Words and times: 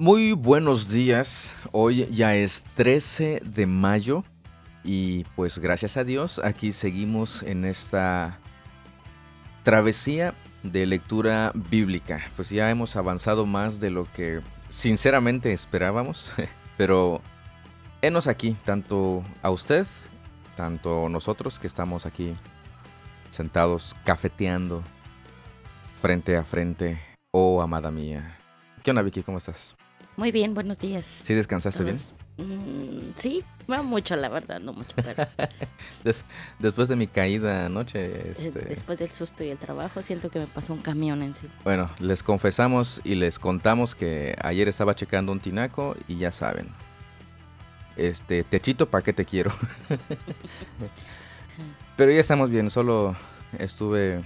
Muy 0.00 0.32
buenos 0.32 0.88
días. 0.88 1.54
Hoy 1.72 2.06
ya 2.06 2.34
es 2.34 2.64
13 2.74 3.42
de 3.44 3.66
mayo 3.66 4.24
y 4.82 5.24
pues 5.36 5.58
gracias 5.58 5.98
a 5.98 6.04
Dios 6.04 6.40
aquí 6.42 6.72
seguimos 6.72 7.42
en 7.42 7.66
esta 7.66 8.38
travesía 9.62 10.32
de 10.62 10.86
lectura 10.86 11.52
bíblica. 11.54 12.22
Pues 12.34 12.48
ya 12.48 12.70
hemos 12.70 12.96
avanzado 12.96 13.44
más 13.44 13.78
de 13.78 13.90
lo 13.90 14.10
que 14.10 14.40
sinceramente 14.70 15.52
esperábamos, 15.52 16.32
pero 16.78 17.20
enos 18.00 18.26
aquí, 18.26 18.56
tanto 18.64 19.22
a 19.42 19.50
usted, 19.50 19.86
tanto 20.56 21.10
nosotros 21.10 21.58
que 21.58 21.66
estamos 21.66 22.06
aquí 22.06 22.34
sentados 23.28 23.94
cafeteando 24.06 24.82
frente 26.00 26.38
a 26.38 26.44
frente. 26.44 26.98
Oh, 27.32 27.60
amada 27.60 27.90
mía. 27.90 28.38
¿Qué 28.82 28.92
onda, 28.92 29.02
Vicky? 29.02 29.22
¿Cómo 29.22 29.36
estás? 29.36 29.76
Muy 30.20 30.32
bien, 30.32 30.52
buenos 30.52 30.78
días. 30.78 31.06
¿Sí 31.06 31.32
descansaste 31.32 31.82
bien? 31.82 31.96
Mm, 32.36 33.12
sí, 33.14 33.42
no 33.66 33.82
mucho, 33.82 34.16
la 34.16 34.28
verdad, 34.28 34.60
no 34.60 34.74
mucho. 34.74 34.92
después 36.58 36.88
de 36.88 36.96
mi 36.96 37.06
caída 37.06 37.64
anoche. 37.64 38.32
Este... 38.32 38.50
Después 38.50 38.98
del 38.98 39.10
susto 39.10 39.42
y 39.44 39.48
el 39.48 39.56
trabajo, 39.56 40.02
siento 40.02 40.28
que 40.28 40.40
me 40.40 40.46
pasó 40.46 40.74
un 40.74 40.82
camión 40.82 41.22
en 41.22 41.34
sí. 41.34 41.48
Bueno, 41.64 41.88
les 42.00 42.22
confesamos 42.22 43.00
y 43.02 43.14
les 43.14 43.38
contamos 43.38 43.94
que 43.94 44.36
ayer 44.42 44.68
estaba 44.68 44.94
checando 44.94 45.32
un 45.32 45.40
tinaco 45.40 45.96
y 46.06 46.18
ya 46.18 46.30
saben. 46.32 46.68
Este, 47.96 48.44
techito, 48.44 48.90
¿para 48.90 49.02
qué 49.02 49.14
te 49.14 49.24
quiero? 49.24 49.50
Pero 51.96 52.12
ya 52.12 52.20
estamos 52.20 52.50
bien, 52.50 52.68
solo 52.68 53.16
estuve 53.58 54.22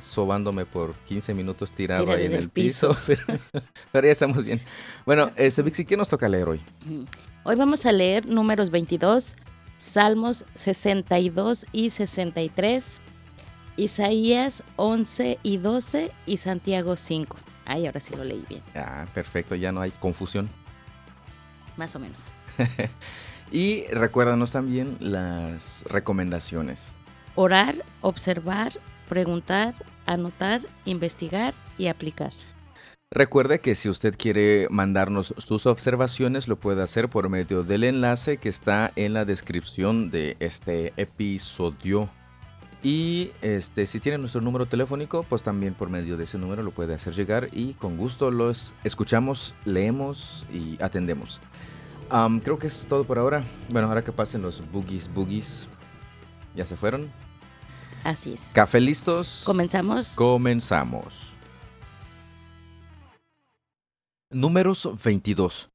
sobándome 0.00 0.64
por 0.66 0.94
15 0.94 1.34
minutos 1.34 1.72
tirado 1.72 2.12
ahí 2.12 2.26
en 2.26 2.34
el 2.34 2.48
piso, 2.48 2.96
pero, 3.06 4.06
ya 4.06 4.12
estamos 4.12 4.44
bien. 4.44 4.60
Bueno, 5.04 5.32
este, 5.36 5.62
Vixi, 5.62 5.84
¿qué 5.84 5.96
nos 5.96 6.08
toca 6.08 6.28
leer 6.28 6.48
hoy? 6.48 6.60
Hoy 7.44 7.56
vamos 7.56 7.86
a 7.86 7.92
leer 7.92 8.26
números 8.26 8.70
22, 8.70 9.36
Salmos 9.76 10.46
62 10.54 11.66
y 11.72 11.90
63, 11.90 13.00
Isaías 13.76 14.62
11 14.76 15.38
y 15.42 15.56
12 15.56 16.12
y 16.26 16.36
Santiago 16.36 16.96
5. 16.96 17.36
Ay, 17.64 17.86
ahora 17.86 18.00
sí 18.00 18.14
lo 18.14 18.24
leí 18.24 18.44
bien. 18.48 18.62
Ah, 18.74 19.06
perfecto, 19.12 19.54
ya 19.54 19.72
no 19.72 19.80
hay 19.80 19.90
confusión. 19.90 20.48
Más 21.76 21.94
o 21.96 21.98
menos. 21.98 22.22
y 23.52 23.86
recuérdanos 23.88 24.52
también 24.52 24.96
las 25.00 25.84
recomendaciones. 25.88 26.98
Orar, 27.34 27.84
observar, 28.02 28.72
preguntar, 29.08 29.74
anotar, 30.06 30.62
investigar 30.84 31.54
y 31.78 31.88
aplicar. 31.88 32.32
Recuerde 33.14 33.60
que 33.60 33.74
si 33.74 33.90
usted 33.90 34.14
quiere 34.16 34.68
mandarnos 34.70 35.34
sus 35.36 35.66
observaciones, 35.66 36.48
lo 36.48 36.56
puede 36.56 36.82
hacer 36.82 37.10
por 37.10 37.28
medio 37.28 37.62
del 37.62 37.84
enlace 37.84 38.38
que 38.38 38.48
está 38.48 38.90
en 38.96 39.12
la 39.12 39.26
descripción 39.26 40.10
de 40.10 40.38
este 40.40 40.94
episodio. 40.96 42.08
Y 42.82 43.30
este, 43.42 43.86
si 43.86 44.00
tiene 44.00 44.16
nuestro 44.16 44.40
número 44.40 44.64
telefónico, 44.64 45.26
pues 45.28 45.42
también 45.42 45.74
por 45.74 45.90
medio 45.90 46.16
de 46.16 46.24
ese 46.24 46.38
número 46.38 46.62
lo 46.62 46.70
puede 46.70 46.94
hacer 46.94 47.14
llegar 47.14 47.50
y 47.52 47.74
con 47.74 47.98
gusto 47.98 48.30
los 48.30 48.74
escuchamos, 48.82 49.54
leemos 49.66 50.46
y 50.50 50.82
atendemos. 50.82 51.42
creo 52.42 52.58
que 52.58 52.66
es 52.66 52.86
todo 52.88 53.04
por 53.04 53.18
ahora. 53.18 53.44
Bueno, 53.68 53.88
ahora 53.88 54.02
que 54.02 54.12
pasen 54.12 54.40
los 54.40 54.62
boogies, 54.72 55.12
boogies. 55.12 55.68
¿Ya 56.56 56.64
se 56.64 56.76
fueron? 56.76 57.10
Así 58.04 58.32
es. 58.34 58.50
Café 58.52 58.80
listos. 58.80 59.42
Comenzamos. 59.44 60.08
Comenzamos. 60.10 61.34
Números 64.30 64.88
22. 65.04 65.68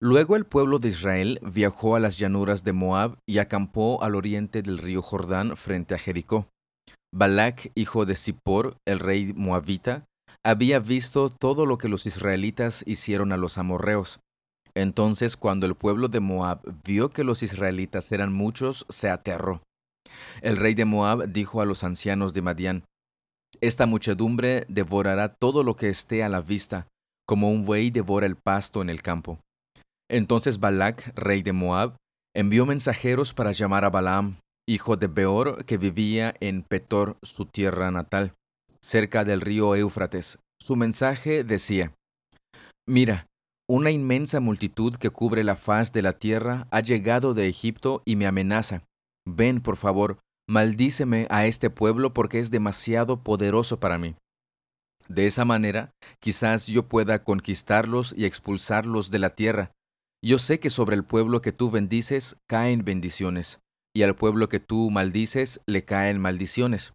Luego 0.00 0.36
el 0.36 0.44
pueblo 0.44 0.78
de 0.78 0.90
Israel 0.90 1.40
viajó 1.42 1.96
a 1.96 2.00
las 2.00 2.18
llanuras 2.18 2.62
de 2.62 2.72
Moab 2.72 3.18
y 3.26 3.38
acampó 3.38 4.02
al 4.02 4.14
oriente 4.14 4.62
del 4.62 4.78
río 4.78 5.02
Jordán 5.02 5.56
frente 5.56 5.94
a 5.94 5.98
Jericó. 5.98 6.46
Balak, 7.12 7.72
hijo 7.74 8.04
de 8.04 8.14
Zippor, 8.14 8.76
el 8.86 9.00
rey 9.00 9.32
moabita, 9.34 10.04
había 10.44 10.78
visto 10.78 11.30
todo 11.30 11.66
lo 11.66 11.78
que 11.78 11.88
los 11.88 12.06
israelitas 12.06 12.84
hicieron 12.86 13.32
a 13.32 13.36
los 13.36 13.58
amorreos. 13.58 14.20
Entonces, 14.74 15.36
cuando 15.36 15.66
el 15.66 15.74
pueblo 15.74 16.08
de 16.08 16.20
Moab 16.20 16.60
vio 16.84 17.10
que 17.10 17.24
los 17.24 17.42
israelitas 17.42 18.12
eran 18.12 18.32
muchos, 18.32 18.86
se 18.88 19.08
aterró. 19.08 19.62
El 20.42 20.56
rey 20.56 20.74
de 20.74 20.84
Moab 20.84 21.28
dijo 21.28 21.60
a 21.60 21.66
los 21.66 21.84
ancianos 21.84 22.34
de 22.34 22.42
Madián, 22.42 22.84
Esta 23.60 23.86
muchedumbre 23.86 24.64
devorará 24.68 25.28
todo 25.28 25.62
lo 25.62 25.76
que 25.76 25.88
esté 25.88 26.22
a 26.22 26.28
la 26.28 26.40
vista, 26.40 26.86
como 27.26 27.50
un 27.50 27.64
buey 27.64 27.90
devora 27.90 28.26
el 28.26 28.36
pasto 28.36 28.82
en 28.82 28.90
el 28.90 29.02
campo. 29.02 29.38
Entonces 30.10 30.60
Balac, 30.60 31.12
rey 31.14 31.42
de 31.42 31.52
Moab, 31.52 31.96
envió 32.34 32.66
mensajeros 32.66 33.34
para 33.34 33.52
llamar 33.52 33.84
a 33.84 33.90
Balaam, 33.90 34.36
hijo 34.66 34.96
de 34.96 35.06
Beor, 35.06 35.64
que 35.64 35.78
vivía 35.78 36.34
en 36.40 36.62
Petor, 36.62 37.16
su 37.22 37.46
tierra 37.46 37.90
natal, 37.90 38.32
cerca 38.80 39.24
del 39.24 39.40
río 39.40 39.74
Éufrates. 39.74 40.38
Su 40.60 40.76
mensaje 40.76 41.44
decía, 41.44 41.92
Mira, 42.86 43.26
una 43.70 43.90
inmensa 43.90 44.40
multitud 44.40 44.96
que 44.96 45.10
cubre 45.10 45.44
la 45.44 45.56
faz 45.56 45.92
de 45.92 46.00
la 46.00 46.14
tierra 46.14 46.66
ha 46.70 46.80
llegado 46.80 47.34
de 47.34 47.48
Egipto 47.48 48.02
y 48.06 48.16
me 48.16 48.26
amenaza. 48.26 48.82
Ven, 49.28 49.60
por 49.60 49.76
favor, 49.76 50.18
maldíceme 50.48 51.26
a 51.30 51.46
este 51.46 51.70
pueblo 51.70 52.14
porque 52.14 52.38
es 52.38 52.50
demasiado 52.50 53.22
poderoso 53.22 53.78
para 53.78 53.98
mí. 53.98 54.16
De 55.08 55.26
esa 55.26 55.44
manera, 55.44 55.90
quizás 56.20 56.66
yo 56.66 56.88
pueda 56.88 57.24
conquistarlos 57.24 58.14
y 58.16 58.24
expulsarlos 58.24 59.10
de 59.10 59.18
la 59.18 59.34
tierra. 59.34 59.72
Yo 60.22 60.38
sé 60.38 60.60
que 60.60 60.70
sobre 60.70 60.96
el 60.96 61.04
pueblo 61.04 61.40
que 61.40 61.52
tú 61.52 61.70
bendices 61.70 62.36
caen 62.46 62.84
bendiciones, 62.84 63.60
y 63.94 64.02
al 64.02 64.16
pueblo 64.16 64.48
que 64.48 64.60
tú 64.60 64.90
maldices 64.90 65.60
le 65.66 65.84
caen 65.84 66.20
maldiciones. 66.20 66.92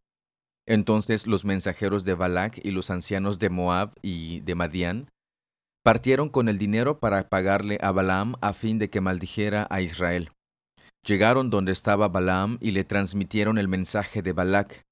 Entonces 0.68 1.28
los 1.28 1.46
mensajeros 1.46 2.06
de 2.06 2.16
Balac 2.16 2.60
y 2.64 2.72
los 2.72 2.90
ancianos 2.90 3.40
de 3.40 3.50
Moab 3.50 3.94
y 4.02 4.40
de 4.42 4.56
Madián 4.56 5.10
partieron 5.84 6.30
con 6.30 6.50
el 6.50 6.58
dinero 6.58 7.00
para 7.00 7.30
pagarle 7.30 7.78
a 7.82 7.92
Balaam 7.92 8.36
a 8.42 8.54
fin 8.54 8.80
de 8.80 8.90
que 8.90 9.02
maldijera 9.02 9.68
a 9.70 9.82
Israel. 9.82 10.32
Llegaron 11.06 11.50
donde 11.50 11.72
estaba 11.72 12.08
Balaam 12.08 12.58
y 12.62 12.72
le 12.72 12.84
transmitieron 12.84 13.58
el 13.58 13.68
mensaje 13.68 14.22
de 14.22 14.32
Balac. 14.32 14.84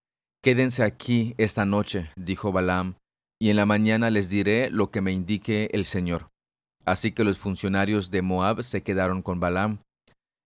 Quédense 0.44 0.84
aquí 0.84 1.36
esta 1.38 1.66
noche, 1.66 2.12
dijo 2.18 2.52
Balaam, 2.52 2.96
y 3.40 3.50
en 3.50 3.56
la 3.56 3.66
mañana 3.66 4.10
les 4.10 4.30
diré 4.30 4.70
lo 4.70 4.92
que 4.92 5.02
me 5.02 5.12
indique 5.12 5.70
el 5.72 5.86
Señor. 5.86 6.30
Así 6.86 7.12
que 7.12 7.24
los 7.24 7.38
funcionarios 7.38 8.12
de 8.12 8.22
Moab 8.22 8.64
se 8.64 8.84
quedaron 8.84 9.22
con 9.22 9.40
Balaam. 9.40 9.80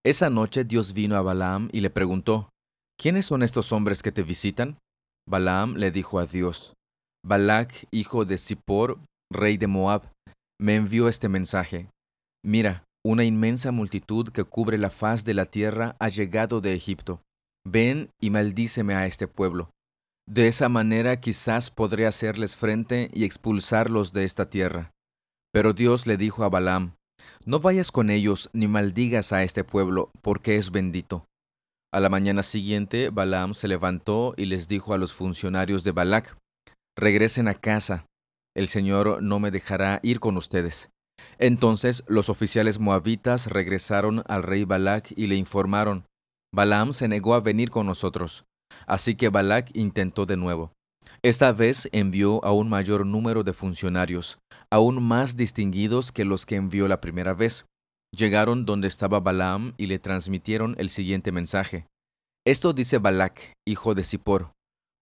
Esa 0.05 0.29
noche 0.29 0.65
Dios 0.65 0.93
vino 0.93 1.15
a 1.15 1.21
Balaam 1.21 1.69
y 1.71 1.81
le 1.81 1.89
preguntó, 1.89 2.49
¿Quiénes 2.97 3.25
son 3.25 3.41
estos 3.41 3.71
hombres 3.71 4.03
que 4.03 4.11
te 4.11 4.21
visitan? 4.21 4.77
Balaam 5.27 5.75
le 5.75 5.91
dijo 5.91 6.19
a 6.19 6.27
Dios, 6.27 6.75
Balac, 7.25 7.87
hijo 7.91 8.23
de 8.23 8.37
Zippor, 8.37 8.99
rey 9.33 9.57
de 9.57 9.65
Moab, 9.65 10.03
me 10.61 10.75
envió 10.75 11.09
este 11.09 11.27
mensaje. 11.27 11.89
Mira, 12.43 12.84
una 13.05 13.23
inmensa 13.23 13.71
multitud 13.71 14.29
que 14.29 14.45
cubre 14.45 14.79
la 14.79 14.89
faz 14.89 15.25
de 15.25 15.35
la 15.35 15.45
tierra 15.45 15.95
ha 15.99 16.09
llegado 16.09 16.59
de 16.59 16.73
Egipto. 16.73 17.21
Ven 17.63 18.09
y 18.19 18.31
maldíceme 18.31 18.95
a 18.95 19.05
este 19.05 19.27
pueblo. 19.27 19.69
De 20.27 20.47
esa 20.47 20.69
manera 20.69 21.21
quizás 21.21 21.69
podré 21.69 22.07
hacerles 22.07 22.55
frente 22.55 23.11
y 23.13 23.23
expulsarlos 23.23 24.11
de 24.11 24.23
esta 24.23 24.49
tierra. 24.49 24.91
Pero 25.53 25.73
Dios 25.73 26.07
le 26.07 26.17
dijo 26.17 26.43
a 26.43 26.49
Balaam, 26.49 26.95
No 27.45 27.59
vayas 27.59 27.91
con 27.91 28.09
ellos 28.09 28.49
ni 28.53 28.67
maldigas 28.67 29.33
a 29.33 29.43
este 29.43 29.63
pueblo, 29.63 30.09
porque 30.23 30.55
es 30.55 30.71
bendito. 30.71 31.27
A 31.93 31.99
la 31.99 32.09
mañana 32.09 32.41
siguiente, 32.41 33.11
Balaam 33.11 33.53
se 33.53 33.67
levantó 33.67 34.33
y 34.35 34.45
les 34.45 34.67
dijo 34.67 34.95
a 34.95 34.97
los 34.97 35.13
funcionarios 35.13 35.83
de 35.83 35.91
Balac, 35.91 36.37
Regresen 36.97 37.47
a 37.49 37.53
casa, 37.53 38.07
el 38.55 38.67
Señor 38.67 39.21
no 39.21 39.39
me 39.39 39.51
dejará 39.51 39.99
ir 40.01 40.19
con 40.19 40.37
ustedes. 40.37 40.89
Entonces 41.37 42.03
los 42.07 42.29
oficiales 42.29 42.79
moabitas 42.79 43.47
regresaron 43.47 44.23
al 44.27 44.43
rey 44.43 44.63
Balac 44.63 45.11
y 45.15 45.27
le 45.27 45.35
informaron, 45.35 46.05
Balaam 46.53 46.93
se 46.93 47.07
negó 47.07 47.33
a 47.33 47.41
venir 47.41 47.69
con 47.69 47.85
nosotros. 47.85 48.45
Así 48.87 49.15
que 49.15 49.29
Balac 49.29 49.69
intentó 49.73 50.25
de 50.25 50.37
nuevo. 50.37 50.71
Esta 51.21 51.51
vez 51.51 51.89
envió 51.91 52.43
a 52.45 52.51
un 52.51 52.69
mayor 52.69 53.05
número 53.05 53.43
de 53.43 53.51
funcionarios, 53.51 54.39
aún 54.71 55.03
más 55.03 55.35
distinguidos 55.35 56.11
que 56.11 56.25
los 56.25 56.45
que 56.45 56.55
envió 56.55 56.87
la 56.87 57.01
primera 57.01 57.33
vez. 57.33 57.65
Llegaron 58.15 58.65
donde 58.65 58.87
estaba 58.87 59.19
Balaam 59.19 59.73
y 59.77 59.87
le 59.87 59.99
transmitieron 59.99 60.75
el 60.77 60.89
siguiente 60.89 61.31
mensaje. 61.31 61.87
Esto 62.45 62.73
dice 62.73 62.99
Balac, 62.99 63.53
hijo 63.67 63.93
de 63.93 64.03
Zippor. 64.03 64.51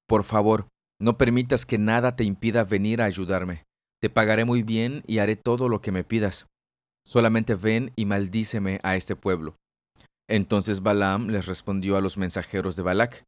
Por 0.07 0.23
favor, 0.23 0.67
no 0.99 1.17
permitas 1.17 1.65
que 1.65 1.77
nada 1.77 2.15
te 2.15 2.23
impida 2.23 2.63
venir 2.63 3.01
a 3.01 3.05
ayudarme. 3.05 3.63
Te 4.03 4.09
pagaré 4.09 4.43
muy 4.43 4.63
bien 4.63 5.01
y 5.07 5.19
haré 5.19 5.37
todo 5.37 5.69
lo 5.69 5.79
que 5.79 5.93
me 5.93 6.03
pidas. 6.03 6.47
Solamente 7.07 7.55
ven 7.55 7.93
y 7.95 8.05
maldíceme 8.05 8.81
a 8.83 8.97
este 8.97 9.15
pueblo. 9.15 9.55
Entonces 10.29 10.81
Balaam 10.81 11.29
les 11.29 11.45
respondió 11.45 11.95
a 11.95 12.01
los 12.01 12.17
mensajeros 12.17 12.75
de 12.75 12.83
Balac, 12.83 13.23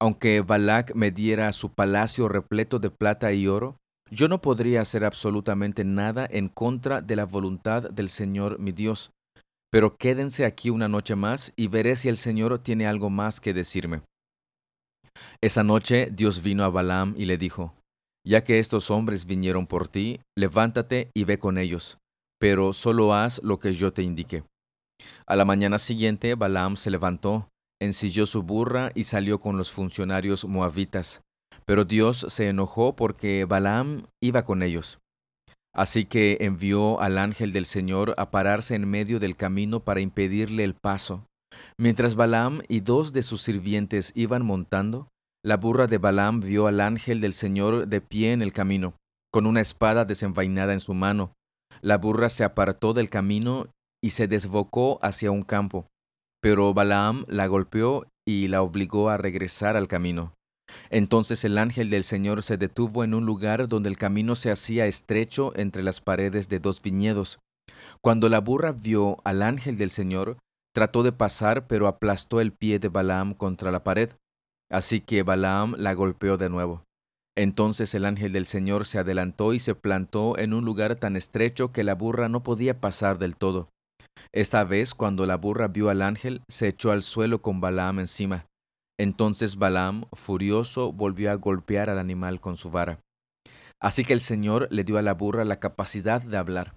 Aunque 0.00 0.40
Balac 0.40 0.94
me 0.94 1.10
diera 1.10 1.52
su 1.52 1.72
palacio 1.72 2.28
repleto 2.28 2.78
de 2.78 2.90
plata 2.90 3.32
y 3.32 3.48
oro, 3.48 3.76
yo 4.08 4.28
no 4.28 4.40
podría 4.40 4.82
hacer 4.82 5.04
absolutamente 5.04 5.84
nada 5.84 6.28
en 6.30 6.48
contra 6.48 7.00
de 7.00 7.16
la 7.16 7.26
voluntad 7.26 7.90
del 7.90 8.08
Señor 8.08 8.60
mi 8.60 8.70
Dios, 8.70 9.10
pero 9.72 9.96
quédense 9.96 10.44
aquí 10.44 10.70
una 10.70 10.86
noche 10.86 11.16
más 11.16 11.52
y 11.56 11.66
veré 11.66 11.96
si 11.96 12.08
el 12.08 12.18
Señor 12.18 12.56
tiene 12.60 12.86
algo 12.86 13.10
más 13.10 13.40
que 13.40 13.52
decirme. 13.52 14.02
Esa 15.40 15.64
noche 15.64 16.10
Dios 16.12 16.44
vino 16.44 16.62
a 16.62 16.70
Balaam 16.70 17.14
y 17.16 17.24
le 17.24 17.36
dijo, 17.36 17.74
Ya 18.26 18.42
que 18.42 18.58
estos 18.58 18.90
hombres 18.90 19.26
vinieron 19.26 19.66
por 19.66 19.88
ti, 19.88 20.20
levántate 20.36 21.10
y 21.14 21.24
ve 21.24 21.38
con 21.38 21.58
ellos, 21.58 21.98
pero 22.40 22.72
solo 22.72 23.14
haz 23.14 23.42
lo 23.42 23.58
que 23.58 23.74
yo 23.74 23.92
te 23.92 24.02
indique. 24.02 24.44
A 25.26 25.36
la 25.36 25.44
mañana 25.44 25.78
siguiente 25.78 26.34
Balaam 26.34 26.76
se 26.76 26.90
levantó, 26.90 27.48
ensilló 27.82 28.26
su 28.26 28.42
burra 28.42 28.90
y 28.94 29.04
salió 29.04 29.38
con 29.38 29.58
los 29.58 29.72
funcionarios 29.72 30.46
moabitas, 30.46 31.20
pero 31.66 31.84
Dios 31.84 32.24
se 32.28 32.48
enojó 32.48 32.96
porque 32.96 33.44
Balaam 33.44 34.06
iba 34.22 34.44
con 34.44 34.62
ellos. 34.62 34.98
Así 35.74 36.04
que 36.04 36.38
envió 36.40 37.00
al 37.00 37.18
ángel 37.18 37.52
del 37.52 37.66
Señor 37.66 38.14
a 38.16 38.30
pararse 38.30 38.74
en 38.76 38.88
medio 38.88 39.18
del 39.18 39.36
camino 39.36 39.80
para 39.80 40.00
impedirle 40.00 40.64
el 40.64 40.74
paso. 40.74 41.26
Mientras 41.78 42.14
Balaam 42.14 42.62
y 42.68 42.80
dos 42.80 43.12
de 43.12 43.22
sus 43.22 43.42
sirvientes 43.42 44.12
iban 44.14 44.46
montando, 44.46 45.08
la 45.44 45.58
burra 45.58 45.86
de 45.86 45.98
Balaam 45.98 46.40
vio 46.40 46.66
al 46.66 46.80
ángel 46.80 47.20
del 47.20 47.34
Señor 47.34 47.86
de 47.86 48.00
pie 48.00 48.32
en 48.32 48.40
el 48.40 48.54
camino, 48.54 48.94
con 49.30 49.46
una 49.46 49.60
espada 49.60 50.06
desenvainada 50.06 50.72
en 50.72 50.80
su 50.80 50.94
mano. 50.94 51.34
La 51.82 51.98
burra 51.98 52.30
se 52.30 52.44
apartó 52.44 52.94
del 52.94 53.10
camino 53.10 53.66
y 54.02 54.10
se 54.10 54.26
desbocó 54.26 54.98
hacia 55.02 55.30
un 55.30 55.42
campo, 55.42 55.86
pero 56.40 56.72
Balaam 56.72 57.26
la 57.28 57.46
golpeó 57.46 58.06
y 58.26 58.48
la 58.48 58.62
obligó 58.62 59.10
a 59.10 59.18
regresar 59.18 59.76
al 59.76 59.86
camino. 59.86 60.32
Entonces 60.88 61.44
el 61.44 61.58
ángel 61.58 61.90
del 61.90 62.04
Señor 62.04 62.42
se 62.42 62.56
detuvo 62.56 63.04
en 63.04 63.12
un 63.12 63.26
lugar 63.26 63.68
donde 63.68 63.90
el 63.90 63.96
camino 63.96 64.36
se 64.36 64.50
hacía 64.50 64.86
estrecho 64.86 65.52
entre 65.56 65.82
las 65.82 66.00
paredes 66.00 66.48
de 66.48 66.58
dos 66.58 66.80
viñedos. 66.80 67.38
Cuando 68.00 68.30
la 68.30 68.40
burra 68.40 68.72
vio 68.72 69.18
al 69.24 69.42
ángel 69.42 69.76
del 69.76 69.90
Señor, 69.90 70.38
trató 70.74 71.02
de 71.02 71.12
pasar, 71.12 71.66
pero 71.66 71.86
aplastó 71.86 72.40
el 72.40 72.52
pie 72.52 72.78
de 72.78 72.88
Balaam 72.88 73.34
contra 73.34 73.70
la 73.70 73.84
pared. 73.84 74.10
Así 74.70 75.00
que 75.00 75.22
Balaam 75.22 75.74
la 75.76 75.94
golpeó 75.94 76.36
de 76.36 76.50
nuevo. 76.50 76.84
Entonces 77.36 77.94
el 77.94 78.04
ángel 78.04 78.32
del 78.32 78.46
Señor 78.46 78.86
se 78.86 78.98
adelantó 78.98 79.54
y 79.54 79.58
se 79.58 79.74
plantó 79.74 80.38
en 80.38 80.54
un 80.54 80.64
lugar 80.64 80.94
tan 80.96 81.16
estrecho 81.16 81.72
que 81.72 81.84
la 81.84 81.94
burra 81.94 82.28
no 82.28 82.42
podía 82.42 82.80
pasar 82.80 83.18
del 83.18 83.36
todo. 83.36 83.68
Esta 84.32 84.64
vez, 84.64 84.94
cuando 84.94 85.26
la 85.26 85.36
burra 85.36 85.68
vio 85.68 85.90
al 85.90 86.02
ángel, 86.02 86.42
se 86.48 86.68
echó 86.68 86.92
al 86.92 87.02
suelo 87.02 87.42
con 87.42 87.60
Balaam 87.60 88.00
encima. 88.00 88.46
Entonces 88.98 89.56
Balaam, 89.56 90.04
furioso, 90.12 90.92
volvió 90.92 91.30
a 91.32 91.34
golpear 91.34 91.90
al 91.90 91.98
animal 91.98 92.40
con 92.40 92.56
su 92.56 92.70
vara. 92.70 93.00
Así 93.80 94.04
que 94.04 94.12
el 94.12 94.20
Señor 94.20 94.68
le 94.70 94.84
dio 94.84 94.98
a 94.98 95.02
la 95.02 95.14
burra 95.14 95.44
la 95.44 95.60
capacidad 95.60 96.22
de 96.22 96.36
hablar. 96.36 96.74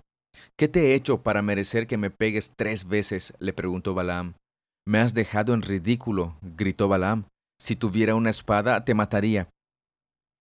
¿Qué 0.58 0.68
te 0.68 0.88
he 0.88 0.96
hecho 0.96 1.22
para 1.22 1.42
merecer 1.42 1.88
que 1.88 1.98
me 1.98 2.10
pegues 2.10 2.54
tres 2.56 2.88
veces? 2.88 3.34
le 3.40 3.54
preguntó 3.54 3.94
Balaam. 3.94 4.34
Me 4.88 5.00
has 5.00 5.14
dejado 5.14 5.54
en 5.54 5.62
ridículo, 5.62 6.38
gritó 6.42 6.88
Balaam. 6.88 7.26
Si 7.60 7.76
tuviera 7.76 8.16
una 8.16 8.30
espada, 8.30 8.86
te 8.86 8.94
mataría. 8.94 9.50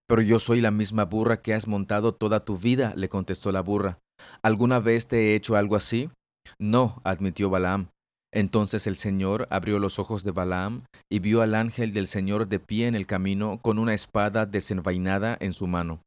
Pero 0.09 0.23
yo 0.23 0.39
soy 0.39 0.61
la 0.61 0.71
misma 0.71 1.05
burra 1.05 1.41
que 1.41 1.55
has 1.55 1.67
montado 1.67 2.15
toda 2.15 2.41
tu 2.41 2.57
vida, 2.57 2.93
le 2.97 3.09
contestó 3.09 3.51
la 3.53 3.61
burra. 3.61 3.99
¿Alguna 4.43 4.79
vez 4.79 5.09
te 5.09 5.17
he 5.17 5.35
hecho 5.35 5.57
algo 5.57 5.77
así? 5.77 6.11
No, 6.59 7.01
admitió 7.05 7.51
Balaam. 7.51 7.89
Entonces 8.33 8.87
el 8.87 8.97
Señor 8.97 9.49
abrió 9.51 9.79
los 9.79 9.99
ojos 9.99 10.23
de 10.23 10.31
Balaam 10.31 10.85
y 11.11 11.21
vio 11.21 11.43
al 11.43 11.55
ángel 11.55 11.93
del 11.93 12.07
Señor 12.07 12.49
de 12.49 12.61
pie 12.61 12.87
en 12.87 12.95
el 12.95 13.07
camino 13.07 13.61
con 13.63 13.79
una 13.79 13.95
espada 13.95 14.47
desenvainada 14.47 15.37
en 15.41 15.53
su 15.53 15.67
mano. 15.67 16.03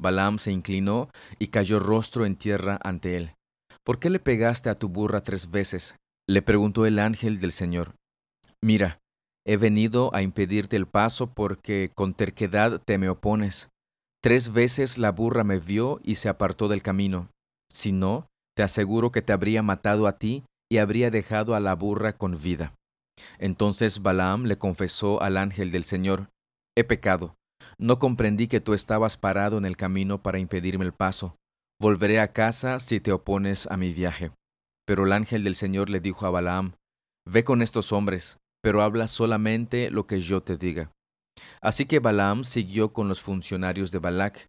Balaam 0.00 0.38
se 0.38 0.52
inclinó 0.52 1.10
y 1.38 1.48
cayó 1.48 1.80
rostro 1.80 2.26
en 2.26 2.36
tierra 2.36 2.78
ante 2.82 3.16
él. 3.16 3.34
¿Por 3.84 3.98
qué 3.98 4.08
le 4.10 4.20
pegaste 4.20 4.70
a 4.70 4.78
tu 4.78 4.88
burra 4.88 5.22
tres 5.22 5.50
veces? 5.50 5.96
le 6.26 6.40
preguntó 6.40 6.86
el 6.86 6.98
ángel 6.98 7.38
del 7.38 7.52
Señor. 7.52 7.96
Mira, 8.62 8.98
he 9.46 9.56
venido 9.56 10.14
a 10.14 10.22
impedirte 10.22 10.76
el 10.76 10.86
paso 10.86 11.28
porque 11.34 11.90
con 11.94 12.14
terquedad 12.14 12.80
te 12.84 12.98
me 12.98 13.08
opones. 13.08 13.68
Tres 14.22 14.52
veces 14.52 14.98
la 14.98 15.12
burra 15.12 15.44
me 15.44 15.58
vio 15.58 16.00
y 16.02 16.14
se 16.14 16.28
apartó 16.28 16.68
del 16.68 16.82
camino. 16.82 17.28
Si 17.70 17.92
no, 17.92 18.26
te 18.56 18.62
aseguro 18.62 19.12
que 19.12 19.22
te 19.22 19.32
habría 19.32 19.62
matado 19.62 20.06
a 20.06 20.18
ti 20.18 20.44
y 20.70 20.78
habría 20.78 21.10
dejado 21.10 21.54
a 21.54 21.60
la 21.60 21.74
burra 21.74 22.14
con 22.14 22.40
vida. 22.40 22.74
Entonces 23.38 24.02
Balaam 24.02 24.44
le 24.44 24.56
confesó 24.56 25.22
al 25.22 25.36
ángel 25.36 25.70
del 25.70 25.84
Señor, 25.84 26.30
He 26.76 26.84
pecado, 26.84 27.36
no 27.78 27.98
comprendí 27.98 28.48
que 28.48 28.60
tú 28.60 28.74
estabas 28.74 29.16
parado 29.16 29.58
en 29.58 29.64
el 29.64 29.76
camino 29.76 30.22
para 30.22 30.38
impedirme 30.38 30.84
el 30.84 30.92
paso. 30.92 31.36
Volveré 31.80 32.20
a 32.20 32.32
casa 32.32 32.80
si 32.80 33.00
te 33.00 33.12
opones 33.12 33.66
a 33.70 33.76
mi 33.76 33.92
viaje. 33.92 34.32
Pero 34.86 35.04
el 35.04 35.12
ángel 35.12 35.44
del 35.44 35.54
Señor 35.54 35.90
le 35.90 36.00
dijo 36.00 36.26
a 36.26 36.30
Balaam, 36.30 36.74
Ve 37.26 37.42
con 37.42 37.62
estos 37.62 37.92
hombres, 37.92 38.38
pero 38.64 38.80
habla 38.80 39.08
solamente 39.08 39.90
lo 39.90 40.06
que 40.06 40.22
yo 40.22 40.42
te 40.42 40.56
diga. 40.56 40.90
Así 41.60 41.84
que 41.84 41.98
Balaam 41.98 42.44
siguió 42.44 42.94
con 42.94 43.08
los 43.08 43.20
funcionarios 43.20 43.92
de 43.92 43.98
Balac, 43.98 44.46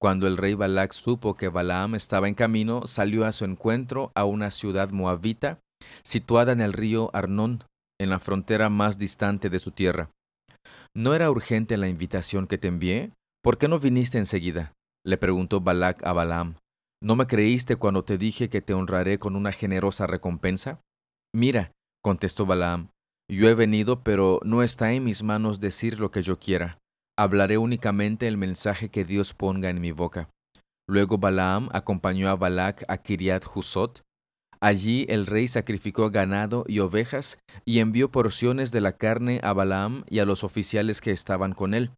cuando 0.00 0.28
el 0.28 0.36
rey 0.36 0.54
Balac 0.54 0.92
supo 0.92 1.34
que 1.34 1.48
Balaam 1.48 1.96
estaba 1.96 2.28
en 2.28 2.36
camino, 2.36 2.86
salió 2.86 3.24
a 3.24 3.32
su 3.32 3.44
encuentro 3.44 4.12
a 4.14 4.24
una 4.24 4.52
ciudad 4.52 4.90
moabita 4.90 5.58
situada 6.04 6.52
en 6.52 6.60
el 6.60 6.72
río 6.72 7.10
Arnón, 7.12 7.64
en 8.00 8.10
la 8.10 8.20
frontera 8.20 8.70
más 8.70 8.98
distante 8.98 9.50
de 9.50 9.58
su 9.58 9.72
tierra. 9.72 10.10
¿No 10.94 11.14
era 11.14 11.28
urgente 11.28 11.76
la 11.76 11.88
invitación 11.88 12.46
que 12.46 12.58
te 12.58 12.68
envié? 12.68 13.10
¿Por 13.42 13.58
qué 13.58 13.66
no 13.66 13.80
viniste 13.80 14.18
enseguida? 14.18 14.74
le 15.04 15.16
preguntó 15.16 15.60
Balac 15.60 16.06
a 16.06 16.12
Balaam. 16.12 16.54
¿No 17.02 17.16
me 17.16 17.26
creíste 17.26 17.74
cuando 17.74 18.04
te 18.04 18.16
dije 18.16 18.48
que 18.48 18.62
te 18.62 18.74
honraré 18.74 19.18
con 19.18 19.34
una 19.34 19.50
generosa 19.50 20.06
recompensa? 20.06 20.80
Mira, 21.34 21.72
contestó 22.00 22.46
Balaam, 22.46 22.90
yo 23.30 23.48
he 23.48 23.54
venido, 23.54 24.02
pero 24.02 24.40
no 24.44 24.62
está 24.62 24.92
en 24.92 25.04
mis 25.04 25.22
manos 25.22 25.60
decir 25.60 26.00
lo 26.00 26.10
que 26.10 26.22
yo 26.22 26.38
quiera 26.38 26.78
hablaré 27.16 27.56
únicamente 27.58 28.28
el 28.28 28.36
mensaje 28.36 28.90
que 28.90 29.04
Dios 29.04 29.32
ponga 29.32 29.70
en 29.70 29.80
mi 29.80 29.90
boca. 29.90 30.28
Luego 30.88 31.18
Balaam 31.18 31.68
acompañó 31.72 32.28
a 32.28 32.36
Balac 32.36 32.84
a 32.88 32.98
Kiriat 32.98 33.44
Husot. 33.52 34.02
Allí 34.60 35.06
el 35.08 35.26
rey 35.26 35.48
sacrificó 35.48 36.10
ganado 36.10 36.64
y 36.66 36.78
ovejas 36.78 37.38
y 37.64 37.80
envió 37.80 38.10
porciones 38.10 38.70
de 38.70 38.80
la 38.80 38.92
carne 38.92 39.40
a 39.42 39.52
Balaam 39.52 40.04
y 40.08 40.20
a 40.20 40.24
los 40.24 40.44
oficiales 40.44 41.00
que 41.00 41.10
estaban 41.10 41.52
con 41.52 41.74
él. 41.74 41.90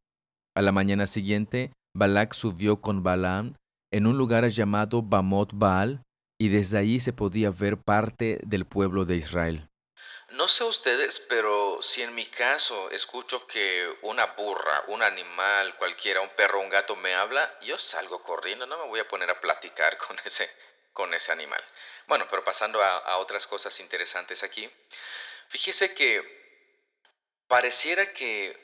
A 0.57 0.63
la 0.63 0.73
mañana 0.73 1.07
siguiente, 1.07 1.73
Balac 1.97 2.33
subió 2.33 2.81
con 2.81 3.03
Balaam 3.03 3.55
en 3.93 4.07
un 4.07 4.19
lugar 4.19 4.49
llamado 4.49 5.03
Bamot 5.03 5.53
Baal, 5.55 6.03
y 6.41 6.49
desde 6.49 6.79
allí 6.79 7.01
se 7.01 7.13
podía 7.13 7.51
ver 7.51 7.79
parte 7.79 8.41
del 8.47 8.65
pueblo 8.65 9.05
de 9.05 9.17
Israel. 9.17 9.69
No 10.31 10.47
sé 10.47 10.63
ustedes, 10.65 11.21
pero 11.21 11.81
si 11.81 12.03
en 12.03 12.15
mi 12.15 12.27
caso 12.27 12.91
escucho 12.91 13.47
que 13.47 13.97
una 14.03 14.27
burra, 14.27 14.85
un 14.89 15.03
animal, 15.03 15.75
cualquiera, 15.77 16.21
un 16.21 16.29
perro, 16.31 16.61
un 16.61 16.69
gato 16.69 16.97
me 16.97 17.15
habla, 17.15 17.57
yo 17.63 17.79
salgo 17.79 18.23
corriendo, 18.23 18.67
no 18.67 18.77
me 18.77 18.87
voy 18.89 19.01
a 19.01 19.09
poner 19.09 19.31
a 19.31 19.41
platicar 19.41 19.97
con 20.07 20.19
ese, 20.27 20.51
con 20.93 21.15
ese 21.15 21.33
animal. 21.33 21.63
Bueno, 22.07 22.27
pero 22.29 22.45
pasando 22.45 22.83
a, 22.83 22.99
a 22.99 23.17
otras 23.19 23.47
cosas 23.47 23.81
interesantes 23.81 24.43
aquí, 24.43 24.71
fíjese 25.49 25.95
que 25.95 26.23
pareciera 27.47 28.13
que 28.13 28.55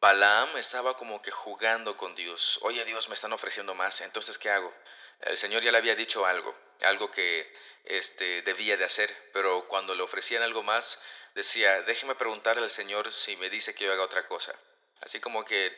Balaam 0.00 0.56
estaba 0.56 0.96
como 0.96 1.20
que 1.20 1.30
jugando 1.30 1.94
con 1.96 2.14
Dios. 2.14 2.58
Oye 2.62 2.86
Dios, 2.86 3.08
me 3.08 3.14
están 3.14 3.34
ofreciendo 3.34 3.74
más, 3.74 4.00
entonces 4.00 4.38
¿qué 4.38 4.48
hago? 4.48 4.72
El 5.20 5.36
Señor 5.36 5.62
ya 5.62 5.72
le 5.72 5.78
había 5.78 5.94
dicho 5.94 6.26
algo, 6.26 6.54
algo 6.80 7.10
que 7.10 7.52
este, 7.84 8.42
debía 8.42 8.76
de 8.76 8.84
hacer, 8.84 9.14
pero 9.32 9.66
cuando 9.68 9.94
le 9.94 10.02
ofrecían 10.02 10.42
algo 10.42 10.62
más, 10.62 11.00
decía, 11.34 11.82
déjeme 11.82 12.14
preguntarle 12.14 12.62
al 12.62 12.70
Señor 12.70 13.12
si 13.12 13.36
me 13.36 13.50
dice 13.50 13.74
que 13.74 13.84
yo 13.84 13.92
haga 13.92 14.02
otra 14.02 14.26
cosa. 14.26 14.54
Así 15.00 15.20
como 15.20 15.44
que 15.44 15.76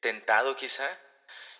tentado 0.00 0.54
quizá. 0.56 0.88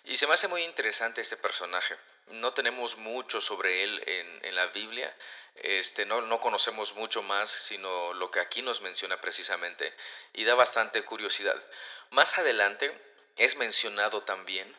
Y 0.03 0.17
se 0.17 0.27
me 0.27 0.35
hace 0.35 0.47
muy 0.47 0.63
interesante 0.63 1.21
este 1.21 1.37
personaje. 1.37 1.95
No 2.27 2.53
tenemos 2.53 2.97
mucho 2.97 3.41
sobre 3.41 3.83
él 3.83 4.03
en, 4.05 4.45
en 4.45 4.55
la 4.55 4.67
Biblia, 4.67 5.15
este, 5.55 6.05
no, 6.05 6.21
no 6.21 6.39
conocemos 6.41 6.95
mucho 6.95 7.21
más, 7.23 7.49
sino 7.49 8.13
lo 8.13 8.29
que 8.29 8.39
aquí 8.39 8.61
nos 8.61 8.81
menciona 8.81 9.21
precisamente, 9.21 9.93
y 10.33 10.43
da 10.43 10.53
bastante 10.53 11.03
curiosidad. 11.03 11.55
Más 12.09 12.37
adelante 12.37 12.91
es 13.37 13.55
mencionado 13.55 14.23
también 14.23 14.75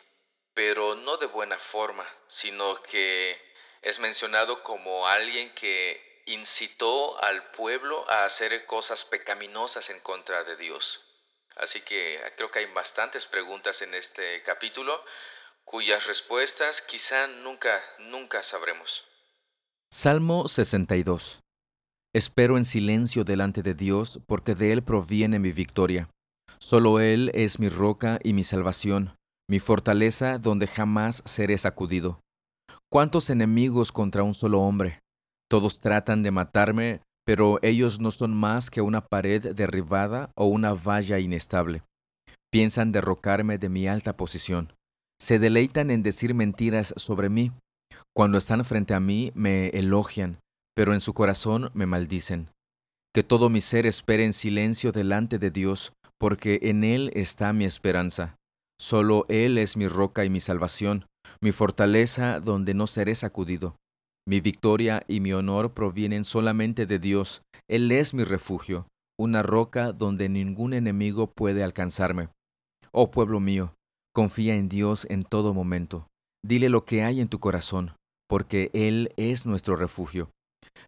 pero 0.57 0.95
no 0.95 1.17
de 1.17 1.27
buena 1.27 1.59
forma, 1.59 2.03
sino 2.27 2.81
que 2.81 3.39
es 3.83 3.99
mencionado 3.99 4.63
como 4.63 5.05
alguien 5.05 5.53
que 5.53 6.23
incitó 6.25 7.23
al 7.23 7.51
pueblo 7.51 8.09
a 8.09 8.25
hacer 8.25 8.65
cosas 8.65 9.05
pecaminosas 9.05 9.91
en 9.91 9.99
contra 9.99 10.43
de 10.45 10.57
Dios. 10.57 10.99
Así 11.57 11.81
que 11.81 12.19
creo 12.37 12.49
que 12.49 12.57
hay 12.57 12.65
bastantes 12.73 13.27
preguntas 13.27 13.83
en 13.83 13.93
este 13.93 14.41
capítulo 14.41 14.99
cuyas 15.63 16.07
respuestas 16.07 16.81
quizá 16.81 17.27
nunca, 17.27 17.79
nunca 17.99 18.41
sabremos. 18.41 19.05
Salmo 19.93 20.47
62 20.47 21.39
Espero 22.15 22.57
en 22.57 22.65
silencio 22.65 23.23
delante 23.23 23.61
de 23.61 23.75
Dios, 23.75 24.21
porque 24.25 24.55
de 24.55 24.73
Él 24.73 24.81
proviene 24.81 25.37
mi 25.37 25.51
victoria. 25.51 26.09
Solo 26.57 26.99
Él 26.99 27.29
es 27.35 27.59
mi 27.59 27.69
roca 27.69 28.17
y 28.23 28.33
mi 28.33 28.43
salvación 28.43 29.16
mi 29.49 29.59
fortaleza 29.59 30.37
donde 30.37 30.67
jamás 30.67 31.23
seré 31.25 31.57
sacudido. 31.57 32.19
¿Cuántos 32.91 33.29
enemigos 33.29 33.91
contra 33.91 34.23
un 34.23 34.33
solo 34.33 34.61
hombre? 34.61 34.99
Todos 35.49 35.79
tratan 35.79 36.23
de 36.23 36.31
matarme, 36.31 37.01
pero 37.25 37.59
ellos 37.61 37.99
no 37.99 38.11
son 38.11 38.35
más 38.35 38.69
que 38.69 38.81
una 38.81 39.01
pared 39.01 39.55
derribada 39.55 40.31
o 40.35 40.45
una 40.45 40.73
valla 40.73 41.19
inestable. 41.19 41.83
Piensan 42.51 42.91
derrocarme 42.91 43.57
de 43.57 43.69
mi 43.69 43.87
alta 43.87 44.15
posición. 44.17 44.73
Se 45.19 45.39
deleitan 45.39 45.91
en 45.91 46.03
decir 46.03 46.33
mentiras 46.33 46.93
sobre 46.97 47.29
mí. 47.29 47.51
Cuando 48.15 48.37
están 48.37 48.63
frente 48.65 48.93
a 48.93 48.99
mí 48.99 49.31
me 49.33 49.69
elogian, 49.69 50.39
pero 50.75 50.93
en 50.93 51.01
su 51.01 51.13
corazón 51.13 51.71
me 51.73 51.85
maldicen. 51.85 52.49
Que 53.13 53.23
todo 53.23 53.49
mi 53.49 53.61
ser 53.61 53.85
espere 53.85 54.25
en 54.25 54.33
silencio 54.33 54.91
delante 54.91 55.39
de 55.39 55.51
Dios, 55.51 55.93
porque 56.19 56.59
en 56.63 56.83
Él 56.83 57.11
está 57.15 57.51
mi 57.53 57.65
esperanza. 57.65 58.35
Solo 58.79 59.23
Él 59.27 59.57
es 59.57 59.77
mi 59.77 59.87
roca 59.87 60.23
y 60.25 60.29
mi 60.29 60.39
salvación, 60.39 61.05
mi 61.41 61.51
fortaleza 61.51 62.39
donde 62.39 62.73
no 62.73 62.87
seré 62.87 63.15
sacudido. 63.15 63.75
Mi 64.27 64.41
victoria 64.41 65.03
y 65.07 65.19
mi 65.19 65.33
honor 65.33 65.73
provienen 65.73 66.23
solamente 66.23 66.85
de 66.85 66.99
Dios. 66.99 67.41
Él 67.69 67.91
es 67.91 68.13
mi 68.13 68.23
refugio, 68.23 68.87
una 69.17 69.41
roca 69.41 69.93
donde 69.93 70.29
ningún 70.29 70.73
enemigo 70.73 71.27
puede 71.27 71.63
alcanzarme. 71.63 72.29
Oh 72.91 73.09
pueblo 73.09 73.39
mío, 73.39 73.73
confía 74.13 74.55
en 74.55 74.69
Dios 74.69 75.07
en 75.09 75.23
todo 75.23 75.53
momento. 75.53 76.07
Dile 76.45 76.69
lo 76.69 76.85
que 76.85 77.03
hay 77.03 77.19
en 77.19 77.27
tu 77.27 77.39
corazón, 77.39 77.93
porque 78.27 78.69
Él 78.73 79.11
es 79.17 79.45
nuestro 79.45 79.75
refugio. 79.75 80.29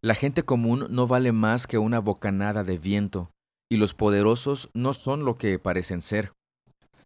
La 0.01 0.15
gente 0.15 0.43
común 0.43 0.87
no 0.89 1.07
vale 1.07 1.31
más 1.31 1.65
que 1.65 1.77
una 1.77 1.99
bocanada 1.99 2.63
de 2.63 2.77
viento, 2.77 3.31
y 3.71 3.77
los 3.77 3.93
poderosos 3.93 4.69
no 4.73 4.93
son 4.93 5.25
lo 5.25 5.37
que 5.37 5.57
parecen 5.59 6.01
ser. 6.01 6.33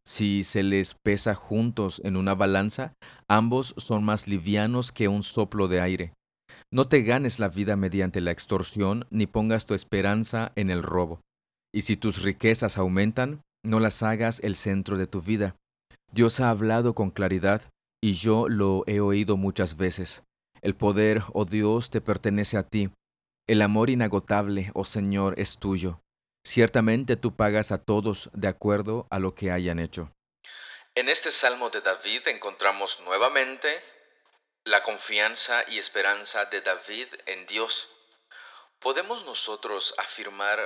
Si 0.06 0.44
se 0.44 0.64
les 0.64 0.96
pesa 0.96 1.34
juntos 1.34 2.02
en 2.04 2.18
una 2.18 2.36
balanza, 2.36 2.94
ambos 3.30 3.74
son 3.78 4.04
más 4.04 4.28
livianos 4.28 4.92
que 4.92 5.08
un 5.08 5.24
soplo 5.24 5.68
de 5.68 5.80
aire. 5.80 6.14
No 6.72 6.88
te 6.88 7.04
ganes 7.04 7.40
la 7.40 7.50
vida 7.50 7.76
mediante 7.76 8.20
la 8.20 8.32
extorsión, 8.32 9.06
ni 9.10 9.28
pongas 9.28 9.66
tu 9.66 9.74
esperanza 9.74 10.52
en 10.56 10.70
el 10.70 10.84
robo. 10.84 11.22
Y 11.74 11.84
si 11.84 11.96
tus 11.96 12.22
riquezas 12.22 12.78
aumentan, 12.78 13.42
no 13.64 13.80
las 13.80 14.04
hagas 14.04 14.40
el 14.44 14.56
centro 14.56 14.98
de 14.98 15.08
tu 15.08 15.22
vida. 15.22 15.56
Dios 16.12 16.40
ha 16.40 16.50
hablado 16.50 16.94
con 16.94 17.10
claridad, 17.10 17.62
y 18.04 18.14
yo 18.14 18.50
lo 18.50 18.84
he 18.86 19.00
oído 19.00 19.38
muchas 19.38 19.78
veces. 19.78 20.24
El 20.62 20.76
poder, 20.76 21.24
oh 21.34 21.46
Dios, 21.46 21.90
te 21.90 22.02
pertenece 22.02 22.58
a 22.58 22.64
ti. 22.64 22.90
El 23.48 23.62
amor 23.62 23.90
inagotable, 23.90 24.72
oh 24.74 24.86
Señor, 24.86 25.36
es 25.38 25.58
tuyo. 25.58 26.00
Ciertamente 26.46 27.16
tú 27.16 27.36
pagas 27.36 27.72
a 27.72 27.84
todos 27.84 28.30
de 28.34 28.50
acuerdo 28.50 29.08
a 29.10 29.20
lo 29.20 29.34
que 29.34 29.52
hayan 29.52 29.80
hecho. 29.80 30.12
En 30.94 31.08
este 31.08 31.32
Salmo 31.32 31.70
de 31.70 31.82
David 31.82 32.28
encontramos 32.28 33.00
nuevamente 33.00 33.82
la 34.66 34.84
confianza 34.84 35.64
y 35.70 35.80
esperanza 35.80 36.46
de 36.46 36.62
David 36.62 37.08
en 37.26 37.46
Dios. 37.48 37.90
¿Podemos 38.80 39.24
nosotros 39.24 39.96
afirmar 39.98 40.60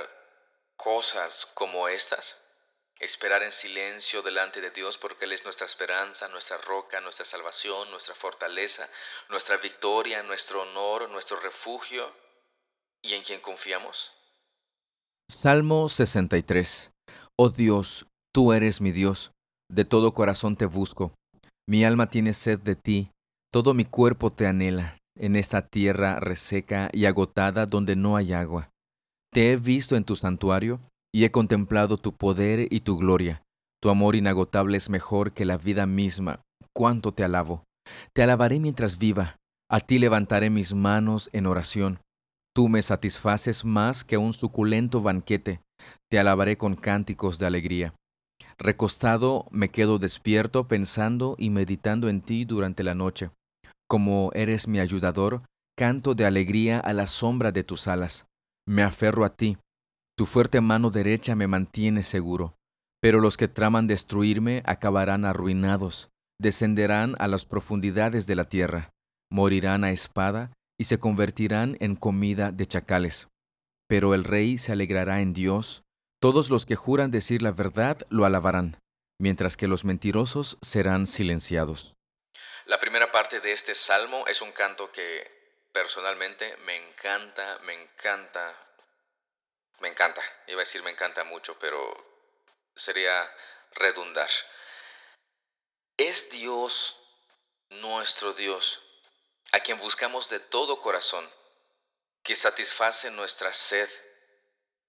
cosas 0.76 1.46
como 1.54 1.88
estas? 1.88 2.36
Esperar 2.98 3.44
en 3.44 3.52
silencio 3.52 4.22
delante 4.22 4.60
de 4.60 4.72
Dios 4.72 4.98
porque 4.98 5.26
Él 5.26 5.32
es 5.32 5.44
nuestra 5.44 5.66
esperanza, 5.66 6.26
nuestra 6.28 6.58
roca, 6.58 7.00
nuestra 7.00 7.24
salvación, 7.24 7.88
nuestra 7.92 8.16
fortaleza, 8.16 8.88
nuestra 9.28 9.56
victoria, 9.58 10.24
nuestro 10.24 10.62
honor, 10.62 11.08
nuestro 11.08 11.38
refugio 11.38 12.12
y 13.00 13.14
en 13.14 13.22
quien 13.22 13.40
confiamos. 13.40 14.17
Salmo 15.30 15.90
63. 15.90 16.90
Oh 17.36 17.50
Dios, 17.50 18.06
tú 18.34 18.54
eres 18.54 18.80
mi 18.80 18.92
Dios, 18.92 19.32
de 19.70 19.84
todo 19.84 20.14
corazón 20.14 20.56
te 20.56 20.64
busco. 20.64 21.12
Mi 21.68 21.84
alma 21.84 22.08
tiene 22.08 22.32
sed 22.32 22.58
de 22.58 22.76
ti, 22.76 23.10
todo 23.52 23.74
mi 23.74 23.84
cuerpo 23.84 24.30
te 24.30 24.46
anhela, 24.46 24.96
en 25.18 25.36
esta 25.36 25.60
tierra 25.60 26.18
reseca 26.18 26.88
y 26.94 27.04
agotada 27.04 27.66
donde 27.66 27.94
no 27.94 28.16
hay 28.16 28.32
agua. 28.32 28.70
Te 29.30 29.52
he 29.52 29.56
visto 29.58 29.96
en 29.96 30.04
tu 30.04 30.16
santuario 30.16 30.80
y 31.14 31.24
he 31.24 31.30
contemplado 31.30 31.98
tu 31.98 32.12
poder 32.14 32.66
y 32.70 32.80
tu 32.80 32.96
gloria. 32.96 33.42
Tu 33.82 33.90
amor 33.90 34.16
inagotable 34.16 34.78
es 34.78 34.88
mejor 34.88 35.32
que 35.32 35.44
la 35.44 35.58
vida 35.58 35.84
misma. 35.84 36.40
Cuánto 36.74 37.12
te 37.12 37.22
alabo. 37.22 37.64
Te 38.14 38.22
alabaré 38.22 38.60
mientras 38.60 38.98
viva. 38.98 39.36
A 39.70 39.80
ti 39.80 39.98
levantaré 39.98 40.48
mis 40.48 40.72
manos 40.72 41.28
en 41.34 41.44
oración. 41.44 42.00
Tú 42.58 42.68
me 42.68 42.82
satisfaces 42.82 43.64
más 43.64 44.02
que 44.02 44.18
un 44.18 44.32
suculento 44.32 45.00
banquete, 45.00 45.60
te 46.10 46.18
alabaré 46.18 46.58
con 46.58 46.74
cánticos 46.74 47.38
de 47.38 47.46
alegría. 47.46 47.94
Recostado 48.58 49.46
me 49.52 49.68
quedo 49.68 50.00
despierto 50.00 50.66
pensando 50.66 51.36
y 51.38 51.50
meditando 51.50 52.08
en 52.08 52.20
ti 52.20 52.44
durante 52.44 52.82
la 52.82 52.96
noche. 52.96 53.30
Como 53.88 54.32
eres 54.34 54.66
mi 54.66 54.80
ayudador, 54.80 55.42
canto 55.76 56.16
de 56.16 56.26
alegría 56.26 56.80
a 56.80 56.92
la 56.94 57.06
sombra 57.06 57.52
de 57.52 57.62
tus 57.62 57.86
alas. 57.86 58.26
Me 58.66 58.82
aferro 58.82 59.24
a 59.24 59.28
ti, 59.28 59.56
tu 60.16 60.26
fuerte 60.26 60.60
mano 60.60 60.90
derecha 60.90 61.36
me 61.36 61.46
mantiene 61.46 62.02
seguro. 62.02 62.56
Pero 63.00 63.20
los 63.20 63.36
que 63.36 63.46
traman 63.46 63.86
destruirme 63.86 64.64
acabarán 64.66 65.24
arruinados, 65.26 66.10
descenderán 66.40 67.14
a 67.20 67.28
las 67.28 67.46
profundidades 67.46 68.26
de 68.26 68.34
la 68.34 68.46
tierra, 68.46 68.90
morirán 69.30 69.84
a 69.84 69.92
espada 69.92 70.50
y 70.78 70.84
se 70.84 70.98
convertirán 70.98 71.76
en 71.80 71.96
comida 71.96 72.52
de 72.52 72.66
chacales. 72.66 73.28
Pero 73.88 74.14
el 74.14 74.24
rey 74.24 74.58
se 74.58 74.72
alegrará 74.72 75.20
en 75.20 75.32
Dios, 75.32 75.82
todos 76.20 76.50
los 76.50 76.66
que 76.66 76.76
juran 76.76 77.10
decir 77.10 77.42
la 77.42 77.52
verdad 77.52 77.98
lo 78.10 78.24
alabarán, 78.24 78.80
mientras 79.18 79.56
que 79.56 79.66
los 79.66 79.84
mentirosos 79.84 80.56
serán 80.62 81.06
silenciados. 81.06 81.94
La 82.66 82.78
primera 82.78 83.10
parte 83.10 83.40
de 83.40 83.52
este 83.52 83.74
salmo 83.74 84.26
es 84.26 84.40
un 84.40 84.52
canto 84.52 84.92
que 84.92 85.38
personalmente 85.72 86.56
me 86.58 86.76
encanta, 86.76 87.58
me 87.60 87.74
encanta, 87.74 88.54
me 89.80 89.88
encanta. 89.88 90.22
Iba 90.46 90.60
a 90.60 90.64
decir 90.64 90.82
me 90.82 90.90
encanta 90.90 91.24
mucho, 91.24 91.58
pero 91.58 91.92
sería 92.76 93.12
redundar. 93.74 94.30
Es 95.96 96.30
Dios 96.30 96.96
nuestro 97.70 98.32
Dios 98.34 98.82
a 99.52 99.60
quien 99.60 99.78
buscamos 99.78 100.28
de 100.28 100.40
todo 100.40 100.80
corazón, 100.80 101.24
que 102.22 102.34
satisface 102.34 103.10
nuestra 103.10 103.52
sed 103.52 103.88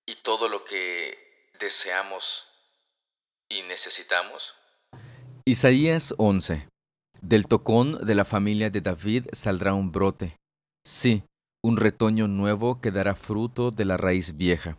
y 0.06 0.16
todo 0.16 0.50
lo 0.50 0.66
que 0.66 1.18
deseamos 1.60 2.48
y 3.50 3.62
necesitamos? 3.64 4.56
Isaías 5.46 6.14
11. 6.18 6.68
Del 7.22 7.48
tocón 7.48 8.06
de 8.06 8.16
la 8.16 8.26
familia 8.26 8.70
de 8.70 8.82
David 8.82 9.28
saldrá 9.32 9.74
un 9.74 9.92
brote. 9.92 10.36
Sí, 10.86 11.24
un 11.64 11.78
retoño 11.78 12.28
nuevo 12.28 12.82
que 12.82 12.92
dará 12.92 13.16
fruto 13.16 13.72
de 13.72 13.86
la 13.86 13.98
raíz 13.98 14.38
vieja. 14.38 14.78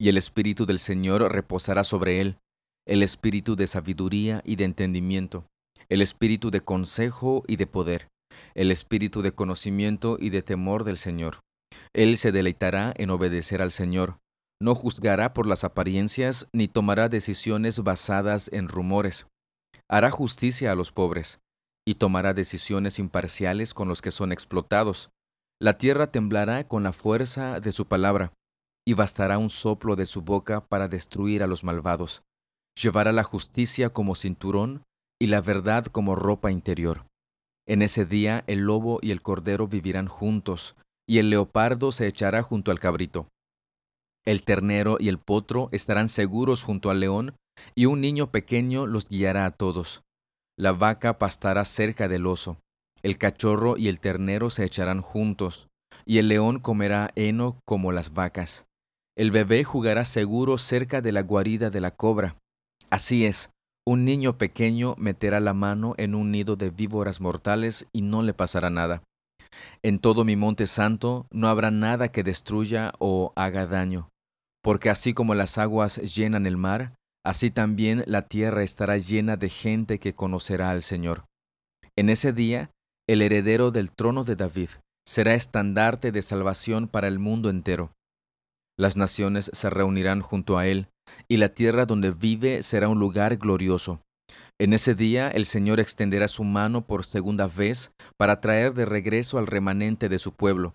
Y 0.00 0.08
el 0.08 0.16
Espíritu 0.16 0.64
del 0.64 0.78
Señor 0.78 1.32
reposará 1.32 1.84
sobre 1.84 2.20
él, 2.20 2.38
el 2.86 3.02
Espíritu 3.02 3.56
de 3.56 3.66
sabiduría 3.66 4.42
y 4.44 4.56
de 4.56 4.64
entendimiento, 4.64 5.44
el 5.88 6.02
Espíritu 6.02 6.50
de 6.50 6.60
consejo 6.60 7.42
y 7.46 7.56
de 7.56 7.66
poder 7.66 8.08
el 8.54 8.70
espíritu 8.70 9.22
de 9.22 9.32
conocimiento 9.32 10.16
y 10.20 10.30
de 10.30 10.42
temor 10.42 10.84
del 10.84 10.96
Señor. 10.96 11.40
Él 11.92 12.18
se 12.18 12.32
deleitará 12.32 12.92
en 12.96 13.10
obedecer 13.10 13.62
al 13.62 13.72
Señor, 13.72 14.18
no 14.60 14.74
juzgará 14.74 15.32
por 15.32 15.46
las 15.46 15.62
apariencias 15.64 16.48
ni 16.52 16.66
tomará 16.66 17.08
decisiones 17.08 17.80
basadas 17.80 18.50
en 18.52 18.68
rumores. 18.68 19.26
Hará 19.88 20.10
justicia 20.10 20.72
a 20.72 20.74
los 20.74 20.90
pobres 20.92 21.40
y 21.86 21.94
tomará 21.94 22.34
decisiones 22.34 22.98
imparciales 22.98 23.72
con 23.72 23.88
los 23.88 24.02
que 24.02 24.10
son 24.10 24.32
explotados. 24.32 25.10
La 25.60 25.78
tierra 25.78 26.10
temblará 26.10 26.66
con 26.66 26.82
la 26.82 26.92
fuerza 26.92 27.60
de 27.60 27.72
su 27.72 27.86
palabra, 27.86 28.32
y 28.88 28.94
bastará 28.94 29.36
un 29.36 29.50
soplo 29.50 29.96
de 29.96 30.06
su 30.06 30.22
boca 30.22 30.66
para 30.66 30.88
destruir 30.88 31.42
a 31.42 31.46
los 31.46 31.62
malvados. 31.62 32.22
Llevará 32.80 33.12
la 33.12 33.22
justicia 33.22 33.90
como 33.90 34.14
cinturón 34.14 34.82
y 35.20 35.26
la 35.26 35.42
verdad 35.42 35.84
como 35.84 36.14
ropa 36.14 36.50
interior. 36.50 37.04
En 37.68 37.82
ese 37.82 38.06
día 38.06 38.44
el 38.46 38.60
lobo 38.60 38.98
y 39.02 39.10
el 39.10 39.20
cordero 39.20 39.68
vivirán 39.68 40.08
juntos, 40.08 40.74
y 41.06 41.18
el 41.18 41.28
leopardo 41.28 41.92
se 41.92 42.06
echará 42.06 42.42
junto 42.42 42.70
al 42.70 42.80
cabrito. 42.80 43.28
El 44.24 44.42
ternero 44.42 44.96
y 44.98 45.08
el 45.08 45.18
potro 45.18 45.68
estarán 45.70 46.08
seguros 46.08 46.64
junto 46.64 46.90
al 46.90 47.00
león, 47.00 47.36
y 47.74 47.84
un 47.84 48.00
niño 48.00 48.30
pequeño 48.30 48.86
los 48.86 49.10
guiará 49.10 49.44
a 49.44 49.50
todos. 49.50 50.02
La 50.56 50.72
vaca 50.72 51.18
pastará 51.18 51.64
cerca 51.66 52.08
del 52.08 52.26
oso, 52.26 52.58
el 53.02 53.18
cachorro 53.18 53.76
y 53.76 53.88
el 53.88 54.00
ternero 54.00 54.50
se 54.50 54.64
echarán 54.64 55.02
juntos, 55.02 55.68
y 56.04 56.18
el 56.18 56.28
león 56.28 56.60
comerá 56.60 57.10
heno 57.16 57.60
como 57.66 57.92
las 57.92 58.14
vacas. 58.14 58.66
El 59.16 59.30
bebé 59.30 59.64
jugará 59.64 60.04
seguro 60.04 60.58
cerca 60.58 61.00
de 61.00 61.12
la 61.12 61.22
guarida 61.22 61.70
de 61.70 61.80
la 61.80 61.90
cobra. 61.90 62.36
Así 62.90 63.26
es, 63.26 63.50
un 63.88 64.04
niño 64.04 64.38
pequeño 64.38 64.94
meterá 64.98 65.40
la 65.40 65.54
mano 65.54 65.94
en 65.96 66.14
un 66.14 66.30
nido 66.30 66.56
de 66.56 66.70
víboras 66.70 67.20
mortales 67.20 67.86
y 67.92 68.02
no 68.02 68.22
le 68.22 68.34
pasará 68.34 68.70
nada. 68.70 69.02
En 69.82 69.98
todo 69.98 70.24
mi 70.24 70.36
monte 70.36 70.66
santo 70.66 71.26
no 71.30 71.48
habrá 71.48 71.70
nada 71.70 72.08
que 72.08 72.22
destruya 72.22 72.92
o 72.98 73.32
haga 73.36 73.66
daño, 73.66 74.10
porque 74.62 74.90
así 74.90 75.14
como 75.14 75.34
las 75.34 75.58
aguas 75.58 75.96
llenan 75.96 76.46
el 76.46 76.56
mar, 76.56 76.94
Así 77.28 77.50
también 77.50 78.04
la 78.06 78.22
tierra 78.22 78.62
estará 78.62 78.96
llena 78.96 79.36
de 79.36 79.50
gente 79.50 79.98
que 79.98 80.14
conocerá 80.14 80.70
al 80.70 80.82
Señor. 80.82 81.26
En 81.94 82.08
ese 82.08 82.32
día, 82.32 82.70
el 83.06 83.20
heredero 83.20 83.70
del 83.70 83.92
trono 83.92 84.24
de 84.24 84.34
David 84.34 84.70
será 85.06 85.34
estandarte 85.34 86.10
de 86.10 86.22
salvación 86.22 86.88
para 86.88 87.06
el 87.06 87.18
mundo 87.18 87.50
entero. 87.50 87.92
Las 88.78 88.96
naciones 88.96 89.50
se 89.52 89.70
reunirán 89.70 90.20
junto 90.22 90.56
a 90.56 90.66
él, 90.66 90.88
y 91.28 91.38
la 91.38 91.48
tierra 91.48 91.84
donde 91.84 92.12
vive 92.12 92.62
será 92.62 92.88
un 92.88 93.00
lugar 93.00 93.36
glorioso. 93.36 94.00
En 94.60 94.72
ese 94.72 94.94
día 94.94 95.28
el 95.28 95.46
Señor 95.46 95.80
extenderá 95.80 96.28
su 96.28 96.44
mano 96.44 96.86
por 96.86 97.04
segunda 97.04 97.48
vez 97.48 97.92
para 98.16 98.40
traer 98.40 98.74
de 98.74 98.84
regreso 98.84 99.38
al 99.38 99.46
remanente 99.46 100.08
de 100.08 100.18
su 100.18 100.32
pueblo, 100.32 100.74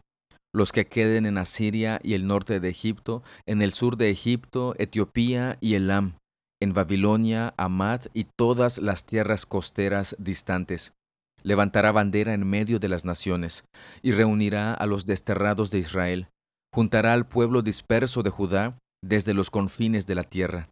los 0.54 0.72
que 0.72 0.88
queden 0.88 1.26
en 1.26 1.38
Asiria 1.38 2.00
y 2.04 2.14
el 2.14 2.28
norte 2.28 2.60
de 2.60 2.70
Egipto, 2.70 3.24
en 3.46 3.62
el 3.62 3.72
sur 3.72 3.98
de 3.98 4.10
Egipto, 4.10 4.76
Etiopía 4.78 5.58
y 5.62 5.76
Elam, 5.76 6.18
en 6.62 6.74
Babilonia, 6.74 7.54
Amad 7.58 8.02
y 8.14 8.26
todas 8.38 8.78
las 8.78 9.06
tierras 9.06 9.46
costeras 9.46 10.16
distantes. 10.20 10.94
Levantará 11.42 11.92
bandera 11.92 12.34
en 12.34 12.48
medio 12.48 12.80
de 12.80 12.88
las 12.88 13.04
naciones, 13.04 13.66
y 14.02 14.14
reunirá 14.14 14.74
a 14.74 14.86
los 14.86 15.06
desterrados 15.06 15.72
de 15.72 15.80
Israel. 15.80 16.28
Juntará 16.74 17.13
al 17.13 17.27
pueblo 17.27 17.62
disperso 17.62 18.24
de 18.24 18.30
Judá 18.30 18.77
desde 19.03 19.34
los 19.34 19.50
confines 19.50 20.08
de 20.08 20.15
la 20.15 20.24
tierra. 20.24 20.70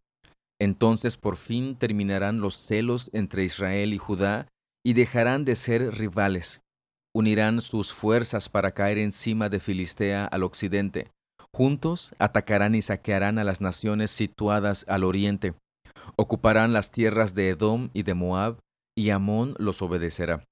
Entonces 0.59 1.17
por 1.17 1.37
fin 1.37 1.75
terminarán 1.75 2.39
los 2.39 2.55
celos 2.55 3.09
entre 3.13 3.43
Israel 3.43 3.93
y 3.93 3.97
Judá, 3.97 4.47
y 4.83 4.93
dejarán 4.93 5.45
de 5.45 5.55
ser 5.55 5.95
rivales. 5.95 6.61
Unirán 7.13 7.61
sus 7.61 7.93
fuerzas 7.93 8.49
para 8.49 8.71
caer 8.71 8.97
encima 8.97 9.49
de 9.49 9.59
Filistea 9.59 10.25
al 10.25 10.43
occidente. 10.43 11.11
Juntos 11.53 12.15
atacarán 12.17 12.73
y 12.73 12.81
saquearán 12.81 13.37
a 13.37 13.43
las 13.43 13.61
naciones 13.61 14.09
situadas 14.09 14.85
al 14.87 15.03
oriente, 15.03 15.53
Ocuparán 16.15 16.73
las 16.73 16.91
tierras 16.91 17.35
de 17.35 17.49
Edom 17.49 17.89
y 17.93 18.03
de 18.03 18.13
Moab, 18.13 18.59
y 18.97 19.09
Amón 19.09 19.55
los 19.57 19.81
obedecerá. 19.81 20.43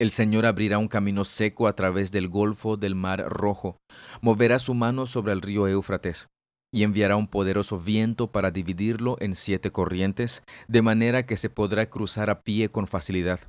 El 0.00 0.12
Señor 0.12 0.46
abrirá 0.46 0.78
un 0.78 0.86
camino 0.86 1.24
seco 1.24 1.66
a 1.66 1.72
través 1.72 2.12
del 2.12 2.28
golfo 2.28 2.76
del 2.76 2.94
mar 2.94 3.20
rojo, 3.28 3.78
moverá 4.20 4.60
su 4.60 4.74
mano 4.74 5.06
sobre 5.06 5.32
el 5.32 5.42
río 5.42 5.66
Éufrates, 5.66 6.28
y 6.72 6.84
enviará 6.84 7.16
un 7.16 7.26
poderoso 7.26 7.80
viento 7.80 8.30
para 8.30 8.52
dividirlo 8.52 9.16
en 9.18 9.34
siete 9.34 9.72
corrientes, 9.72 10.44
de 10.68 10.82
manera 10.82 11.26
que 11.26 11.36
se 11.36 11.50
podrá 11.50 11.90
cruzar 11.90 12.30
a 12.30 12.42
pie 12.42 12.70
con 12.70 12.86
facilidad. 12.86 13.40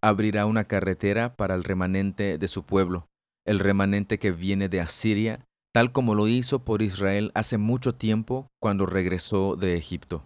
Abrirá 0.00 0.46
una 0.46 0.64
carretera 0.64 1.36
para 1.36 1.54
el 1.54 1.62
remanente 1.62 2.36
de 2.36 2.48
su 2.48 2.64
pueblo, 2.64 3.06
el 3.44 3.60
remanente 3.60 4.18
que 4.18 4.32
viene 4.32 4.68
de 4.68 4.80
Asiria, 4.80 5.46
tal 5.72 5.92
como 5.92 6.16
lo 6.16 6.26
hizo 6.26 6.64
por 6.64 6.82
Israel 6.82 7.30
hace 7.34 7.58
mucho 7.58 7.94
tiempo 7.94 8.48
cuando 8.60 8.86
regresó 8.86 9.54
de 9.54 9.76
Egipto. 9.76 10.24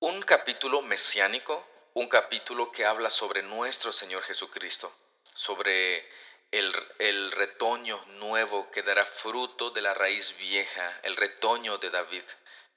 Un 0.00 0.22
capítulo 0.22 0.80
mesiánico, 0.80 1.62
un 1.94 2.08
capítulo 2.08 2.70
que 2.70 2.84
habla 2.84 3.10
sobre 3.10 3.42
nuestro 3.42 3.92
Señor 3.92 4.22
Jesucristo, 4.22 4.92
sobre 5.34 6.08
el, 6.52 6.74
el, 6.98 7.32
retoño 7.32 8.02
nuevo 8.18 8.70
que 8.70 8.82
dará 8.82 9.04
fruto 9.04 9.70
de 9.70 9.82
la 9.82 9.94
raíz 9.94 10.36
vieja, 10.36 11.00
el 11.02 11.16
retoño 11.16 11.78
de 11.78 11.90
David. 11.90 12.22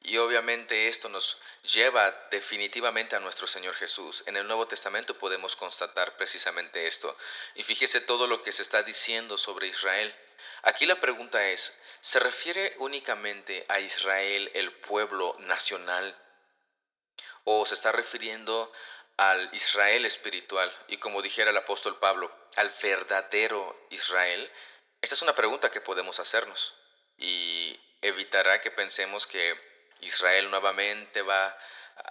Y 0.02 0.18
obviamente 0.18 0.88
esto 0.88 1.08
nos 1.10 1.38
lleva 1.64 2.28
definitivamente 2.30 3.16
a 3.16 3.20
nuestro 3.20 3.48
Señor 3.48 3.76
Jesús. 3.76 4.24
En 4.26 4.36
el 4.36 4.46
Nuevo 4.46 4.68
Testamento 4.68 5.18
podemos 5.18 5.56
constatar 5.56 6.18
precisamente 6.18 6.88
esto. 6.88 7.16
Y 7.56 7.64
fíjese 7.64 8.02
todo 8.02 8.28
lo 8.28 8.42
que 8.42 8.52
se 8.52 8.64
está 8.64 8.84
diciendo 8.84 9.38
sobre 9.38 9.68
Israel. 9.68 10.14
Aquí 10.64 10.86
la 10.86 11.00
pregunta 11.00 11.48
es, 11.48 11.78
¿se 12.02 12.20
refiere 12.20 12.76
únicamente 12.80 13.66
a 13.70 13.80
Israel, 13.80 14.52
el 14.56 14.74
pueblo 14.74 15.36
nacional? 15.40 16.20
o 17.46 17.66
se 17.66 17.74
está 17.74 17.92
refiriendo 17.92 18.72
al 19.18 19.50
Israel 19.54 20.06
espiritual 20.06 20.72
y 20.88 20.98
como 20.98 21.22
dijera 21.22 21.52
el 21.52 21.58
apóstol 21.58 22.00
Pablo, 22.00 22.32
al 22.56 22.72
verdadero 22.82 23.88
Israel? 23.90 24.52
Esta 25.02 25.16
es 25.16 25.22
una 25.22 25.36
pregunta 25.36 25.72
que 25.72 25.82
podemos 25.82 26.20
hacernos 26.20 26.76
y 27.18 27.80
evitará 28.02 28.62
que 28.62 28.72
pensemos 28.72 29.28
que 29.28 29.56
Israel 30.02 30.50
nuevamente 30.50 31.22
va 31.22 31.58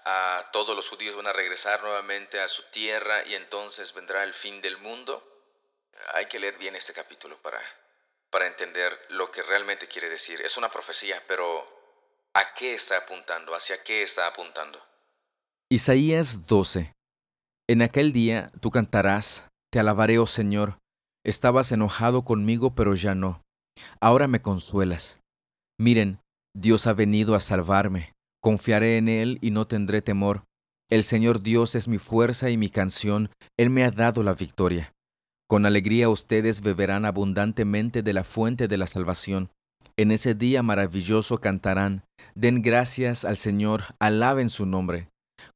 a 0.05 0.49
todos 0.53 0.77
los 0.77 0.89
judíos 0.89 1.17
van 1.17 1.27
a 1.27 1.33
regresar 1.33 1.83
nuevamente 1.83 2.41
a 2.41 2.49
su 2.49 2.63
tierra 2.65 3.25
y 3.25 3.35
entonces 3.35 3.93
vendrá 3.93 4.23
el 4.23 4.35
fin 4.35 4.61
del 4.61 4.79
mundo. 4.79 5.29
Hay 6.15 6.27
que 6.27 6.39
leer 6.39 6.57
bien 6.57 6.77
este 6.77 6.93
capítulo 6.93 7.37
para, 7.43 7.61
para 8.31 8.47
entender 8.47 9.07
lo 9.11 9.31
que 9.31 9.43
realmente 9.43 9.89
quiere 9.89 10.09
decir. 10.09 10.41
Es 10.41 10.57
una 10.57 10.71
profecía, 10.71 11.23
pero 11.27 11.67
¿a 12.35 12.55
qué 12.55 12.75
está 12.75 12.99
apuntando? 12.99 13.55
¿Hacia 13.55 13.83
qué 13.83 14.03
está 14.03 14.27
apuntando? 14.27 14.85
Isaías 15.73 16.47
12. 16.49 16.93
En 17.67 17.81
aquel 17.81 18.13
día 18.13 18.53
tú 18.61 18.71
cantarás, 18.71 19.49
Te 19.73 19.81
alabaré, 19.81 20.19
oh 20.19 20.27
Señor. 20.27 20.77
Estabas 21.25 21.73
enojado 21.73 22.27
conmigo, 22.27 22.75
pero 22.75 22.95
ya 22.95 23.15
no. 23.15 23.41
Ahora 23.99 24.29
me 24.29 24.43
consuelas. 24.43 25.23
Miren, 25.81 26.19
Dios 26.55 26.87
ha 26.87 26.93
venido 26.93 27.35
a 27.35 27.41
salvarme. 27.41 28.13
Confiaré 28.43 28.99
en 28.99 29.09
Él 29.09 29.39
y 29.41 29.51
no 29.51 29.67
tendré 29.67 30.03
temor. 30.03 30.45
El 30.91 31.05
Señor 31.05 31.43
Dios 31.43 31.75
es 31.75 31.89
mi 31.89 31.97
fuerza 31.97 32.51
y 32.51 32.59
mi 32.59 32.69
canción. 32.69 33.31
Él 33.59 33.71
me 33.71 33.83
ha 33.83 33.91
dado 33.91 34.23
la 34.23 34.35
victoria. 34.35 34.93
Con 35.49 35.65
alegría 35.65 36.11
ustedes 36.11 36.61
beberán 36.61 37.07
abundantemente 37.07 38.03
de 38.03 38.13
la 38.13 38.25
fuente 38.25 38.69
de 38.69 38.77
la 38.77 38.87
salvación. 38.87 39.49
En 39.97 40.11
ese 40.11 40.35
día 40.35 40.63
maravilloso 40.63 41.39
cantarán. 41.39 42.05
Den 42.35 42.61
gracias 42.61 43.25
al 43.25 43.39
Señor, 43.39 43.85
alaben 43.99 44.51
su 44.51 44.67
nombre. 44.67 45.09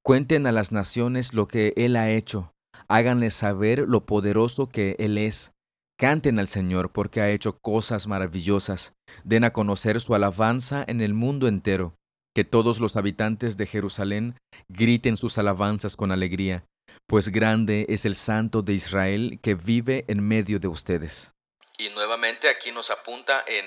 Cuenten 0.02 0.46
a 0.46 0.52
las 0.52 0.72
naciones 0.72 1.34
lo 1.34 1.46
que 1.48 1.72
Él 1.76 1.96
ha 1.96 2.10
hecho, 2.10 2.52
háganle 2.88 3.30
saber 3.30 3.80
lo 3.80 4.06
poderoso 4.06 4.68
que 4.68 4.96
Él 4.98 5.18
es. 5.18 5.52
Canten 5.98 6.38
al 6.38 6.48
Señor 6.48 6.92
porque 6.92 7.20
ha 7.20 7.30
hecho 7.30 7.58
cosas 7.58 8.06
maravillosas. 8.06 8.92
Den 9.24 9.44
a 9.44 9.52
conocer 9.52 10.00
su 10.00 10.14
alabanza 10.14 10.84
en 10.86 11.00
el 11.00 11.14
mundo 11.14 11.48
entero. 11.48 11.94
Que 12.34 12.44
todos 12.44 12.80
los 12.80 12.96
habitantes 12.96 13.56
de 13.56 13.66
Jerusalén 13.66 14.36
griten 14.68 15.16
sus 15.16 15.38
alabanzas 15.38 15.96
con 15.96 16.12
alegría, 16.12 16.64
pues 17.06 17.30
grande 17.30 17.86
es 17.88 18.04
el 18.04 18.14
Santo 18.14 18.60
de 18.60 18.74
Israel 18.74 19.38
que 19.42 19.54
vive 19.54 20.04
en 20.08 20.26
medio 20.26 20.58
de 20.58 20.68
ustedes. 20.68 21.32
Y 21.78 21.88
nuevamente 21.90 22.50
aquí 22.50 22.72
nos 22.72 22.90
apunta 22.90 23.42
en 23.46 23.64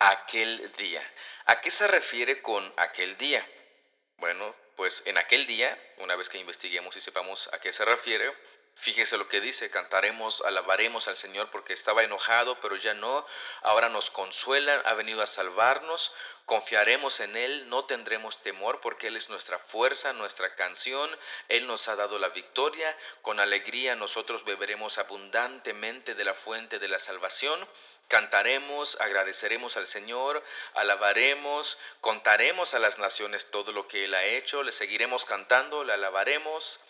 aquel 0.00 0.72
día. 0.76 1.02
¿A 1.46 1.60
qué 1.60 1.70
se 1.70 1.86
refiere 1.86 2.42
con 2.42 2.64
aquel 2.76 3.16
día? 3.18 3.46
Bueno, 4.18 4.52
pues 4.78 5.02
en 5.06 5.18
aquel 5.18 5.44
día, 5.48 5.76
una 5.96 6.14
vez 6.14 6.28
que 6.28 6.38
investiguemos 6.38 6.96
y 6.96 7.00
sepamos 7.00 7.50
a 7.52 7.58
qué 7.58 7.72
se 7.72 7.84
refiere, 7.84 8.32
Fíjese 8.80 9.18
lo 9.18 9.26
que 9.26 9.40
dice, 9.40 9.70
cantaremos, 9.70 10.40
alabaremos 10.42 11.08
al 11.08 11.16
Señor 11.16 11.50
porque 11.50 11.72
estaba 11.72 12.04
enojado, 12.04 12.60
pero 12.60 12.76
ya 12.76 12.94
no, 12.94 13.26
ahora 13.62 13.88
nos 13.88 14.08
consuela, 14.08 14.76
ha 14.84 14.94
venido 14.94 15.20
a 15.20 15.26
salvarnos, 15.26 16.12
confiaremos 16.44 17.18
en 17.18 17.36
Él, 17.36 17.68
no 17.68 17.86
tendremos 17.86 18.40
temor 18.40 18.80
porque 18.80 19.08
Él 19.08 19.16
es 19.16 19.30
nuestra 19.30 19.58
fuerza, 19.58 20.12
nuestra 20.12 20.54
canción, 20.54 21.10
Él 21.48 21.66
nos 21.66 21.88
ha 21.88 21.96
dado 21.96 22.20
la 22.20 22.28
victoria, 22.28 22.96
con 23.20 23.40
alegría 23.40 23.96
nosotros 23.96 24.44
beberemos 24.44 24.98
abundantemente 24.98 26.14
de 26.14 26.24
la 26.24 26.34
fuente 26.34 26.78
de 26.78 26.88
la 26.88 27.00
salvación, 27.00 27.58
cantaremos, 28.08 28.98
agradeceremos 29.00 29.76
al 29.76 29.86
Señor, 29.86 30.42
alabaremos, 30.74 31.78
contaremos 32.00 32.74
a 32.74 32.78
las 32.78 32.98
naciones 32.98 33.50
todo 33.50 33.72
lo 33.72 33.86
que 33.86 34.04
Él 34.04 34.14
ha 34.14 34.24
hecho, 34.24 34.62
le 34.62 34.72
seguiremos 34.72 35.24
cantando, 35.24 35.84
le 35.84 35.92
alabaremos 35.92 36.80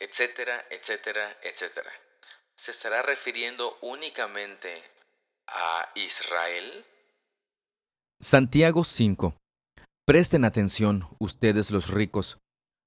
etcétera, 0.00 0.64
etcétera, 0.70 1.36
etcétera. 1.42 1.90
¿Se 2.56 2.70
estará 2.70 3.02
refiriendo 3.02 3.78
únicamente 3.82 4.82
a 5.46 5.90
Israel? 5.94 6.84
Santiago 8.20 8.84
5. 8.84 9.34
Presten 10.06 10.44
atención, 10.44 11.08
ustedes 11.18 11.70
los 11.70 11.88
ricos. 11.88 12.38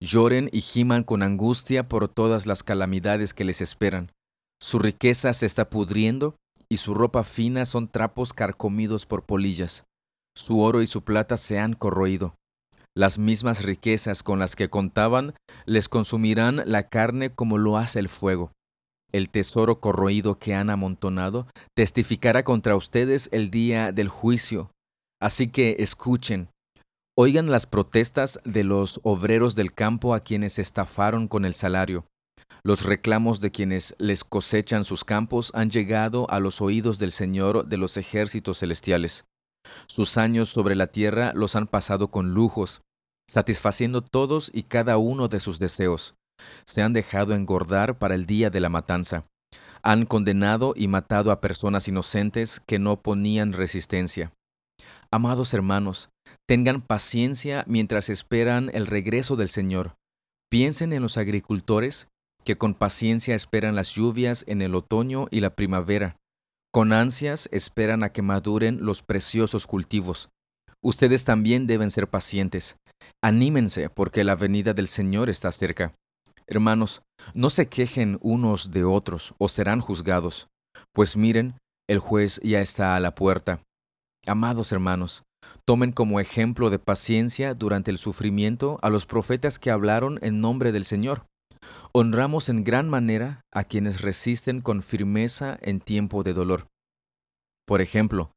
Lloren 0.02 0.50
y 0.52 0.62
giman 0.62 1.04
con 1.04 1.22
angustia 1.22 1.88
por 1.88 2.08
todas 2.08 2.46
las 2.48 2.64
calamidades 2.64 3.34
que 3.34 3.46
les 3.46 3.62
esperan. 3.62 4.12
Su 4.60 4.80
riqueza 4.80 5.32
se 5.34 5.46
está 5.46 5.70
pudriendo 5.70 6.36
y 6.72 6.78
su 6.78 6.94
ropa 6.94 7.26
fina 7.26 7.66
son 7.66 7.90
trapos 7.90 8.32
carcomidos 8.32 9.06
por 9.06 9.26
polillas. 9.26 9.84
Su 10.34 10.62
oro 10.62 10.82
y 10.82 10.88
su 10.88 11.02
plata 11.02 11.36
se 11.36 11.60
han 11.60 11.74
corroído. 11.74 12.36
Las 12.96 13.18
mismas 13.18 13.64
riquezas 13.64 14.24
con 14.24 14.40
las 14.40 14.56
que 14.56 14.70
contaban 14.70 15.34
les 15.66 15.90
consumirán 15.90 16.64
la 16.66 16.88
carne 16.88 17.36
como 17.36 17.58
lo 17.58 17.76
hace 17.76 18.00
el 18.00 18.08
fuego. 18.08 18.54
El 19.12 19.30
tesoro 19.30 19.82
corroído 19.82 20.40
que 20.40 20.56
han 20.56 20.70
amontonado 20.70 21.46
testificará 21.76 22.44
contra 22.44 22.78
ustedes 22.78 23.28
el 23.34 23.52
día 23.52 23.92
del 23.92 24.08
juicio. 24.08 24.72
Así 25.22 25.50
que 25.50 25.76
escuchen, 25.80 26.48
oigan 27.18 27.52
las 27.52 27.66
protestas 27.66 28.40
de 28.46 28.64
los 28.64 29.02
obreros 29.04 29.56
del 29.56 29.74
campo 29.74 30.16
a 30.16 30.22
quienes 30.22 30.58
estafaron 30.58 31.28
con 31.28 31.44
el 31.44 31.54
salario. 31.54 32.06
Los 32.64 32.84
reclamos 32.84 33.42
de 33.42 33.52
quienes 33.52 33.96
les 33.98 34.24
cosechan 34.24 34.84
sus 34.84 35.04
campos 35.04 35.52
han 35.56 35.70
llegado 35.70 36.30
a 36.30 36.40
los 36.40 36.62
oídos 36.62 37.00
del 37.00 37.12
Señor 37.12 37.68
de 37.68 37.78
los 37.78 37.98
ejércitos 37.98 38.60
celestiales. 38.60 39.26
Sus 39.88 40.18
años 40.18 40.50
sobre 40.50 40.76
la 40.76 40.88
tierra 40.88 41.34
los 41.36 41.56
han 41.56 41.68
pasado 41.68 42.10
con 42.10 42.34
lujos. 42.34 42.82
satisfaciendo 43.28 44.02
todos 44.02 44.52
y 44.54 44.64
cada 44.64 44.98
uno 44.98 45.30
de 45.30 45.40
sus 45.40 45.58
deseos. 45.58 46.16
Se 46.66 46.82
han 46.82 46.92
dejado 46.92 47.34
engordar 47.34 47.98
para 47.98 48.14
el 48.14 48.26
día 48.26 48.50
de 48.50 48.60
la 48.60 48.68
matanza. 48.68 49.26
Han 49.84 50.06
condenado 50.06 50.74
y 50.76 50.90
matado 50.90 51.32
a 51.32 51.40
personas 51.40 51.88
inocentes 51.88 52.60
que 52.60 52.78
no 52.78 53.02
ponían 53.02 53.54
resistencia. 53.54 54.34
Amados 55.12 55.54
hermanos, 55.54 56.10
tengan 56.46 56.82
paciencia 56.82 57.64
mientras 57.68 58.10
esperan 58.10 58.70
el 58.74 58.86
regreso 58.86 59.38
del 59.38 59.48
Señor. 59.48 59.96
Piensen 60.50 60.92
en 60.92 61.02
los 61.02 61.18
agricultores 61.18 62.08
que 62.44 62.58
con 62.58 62.74
paciencia 62.74 63.36
esperan 63.36 63.76
las 63.76 63.94
lluvias 63.94 64.44
en 64.48 64.62
el 64.62 64.76
otoño 64.76 65.28
y 65.32 65.40
la 65.42 65.56
primavera. 65.56 66.18
Con 66.72 66.94
ansias 66.94 67.50
esperan 67.52 68.04
a 68.04 68.12
que 68.12 68.22
maduren 68.22 68.80
los 68.82 69.02
preciosos 69.02 69.68
cultivos. 69.68 70.30
Ustedes 70.84 71.26
también 71.26 71.68
deben 71.68 71.92
ser 71.92 72.08
pacientes. 72.08 72.78
Anímense 73.22 73.90
porque 73.90 74.24
la 74.24 74.36
venida 74.36 74.74
del 74.74 74.88
Señor 74.88 75.30
está 75.30 75.52
cerca. 75.52 75.94
Hermanos, 76.48 77.04
no 77.34 77.50
se 77.50 77.68
quejen 77.68 78.18
unos 78.22 78.72
de 78.72 78.84
otros 78.84 79.36
o 79.38 79.48
serán 79.48 79.80
juzgados, 79.80 80.48
pues 80.94 81.16
miren, 81.16 81.56
el 81.88 82.00
juez 82.00 82.40
ya 82.44 82.62
está 82.62 82.96
a 82.96 83.00
la 83.00 83.16
puerta. 83.16 83.60
Amados 84.26 84.72
hermanos, 84.72 85.24
tomen 85.66 85.92
como 85.92 86.20
ejemplo 86.20 86.70
de 86.70 86.80
paciencia 86.80 87.54
durante 87.54 87.92
el 87.92 87.98
sufrimiento 87.98 88.80
a 88.82 88.90
los 88.90 89.06
profetas 89.06 89.60
que 89.60 89.72
hablaron 89.72 90.20
en 90.22 90.42
nombre 90.42 90.72
del 90.72 90.86
Señor. 90.86 91.26
Honramos 91.94 92.50
en 92.50 92.64
gran 92.64 92.90
manera 92.90 93.42
a 93.52 93.64
quienes 93.64 94.02
resisten 94.02 94.62
con 94.62 94.82
firmeza 94.82 95.58
en 95.62 95.80
tiempo 95.80 96.24
de 96.24 96.34
dolor. 96.34 96.68
Por 97.66 97.82
ejemplo, 97.82 98.32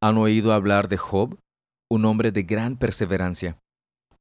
¿han 0.00 0.18
oído 0.18 0.52
hablar 0.52 0.88
de 0.88 0.96
Job, 0.96 1.38
un 1.90 2.04
hombre 2.04 2.32
de 2.32 2.42
gran 2.42 2.76
perseverancia? 2.76 3.58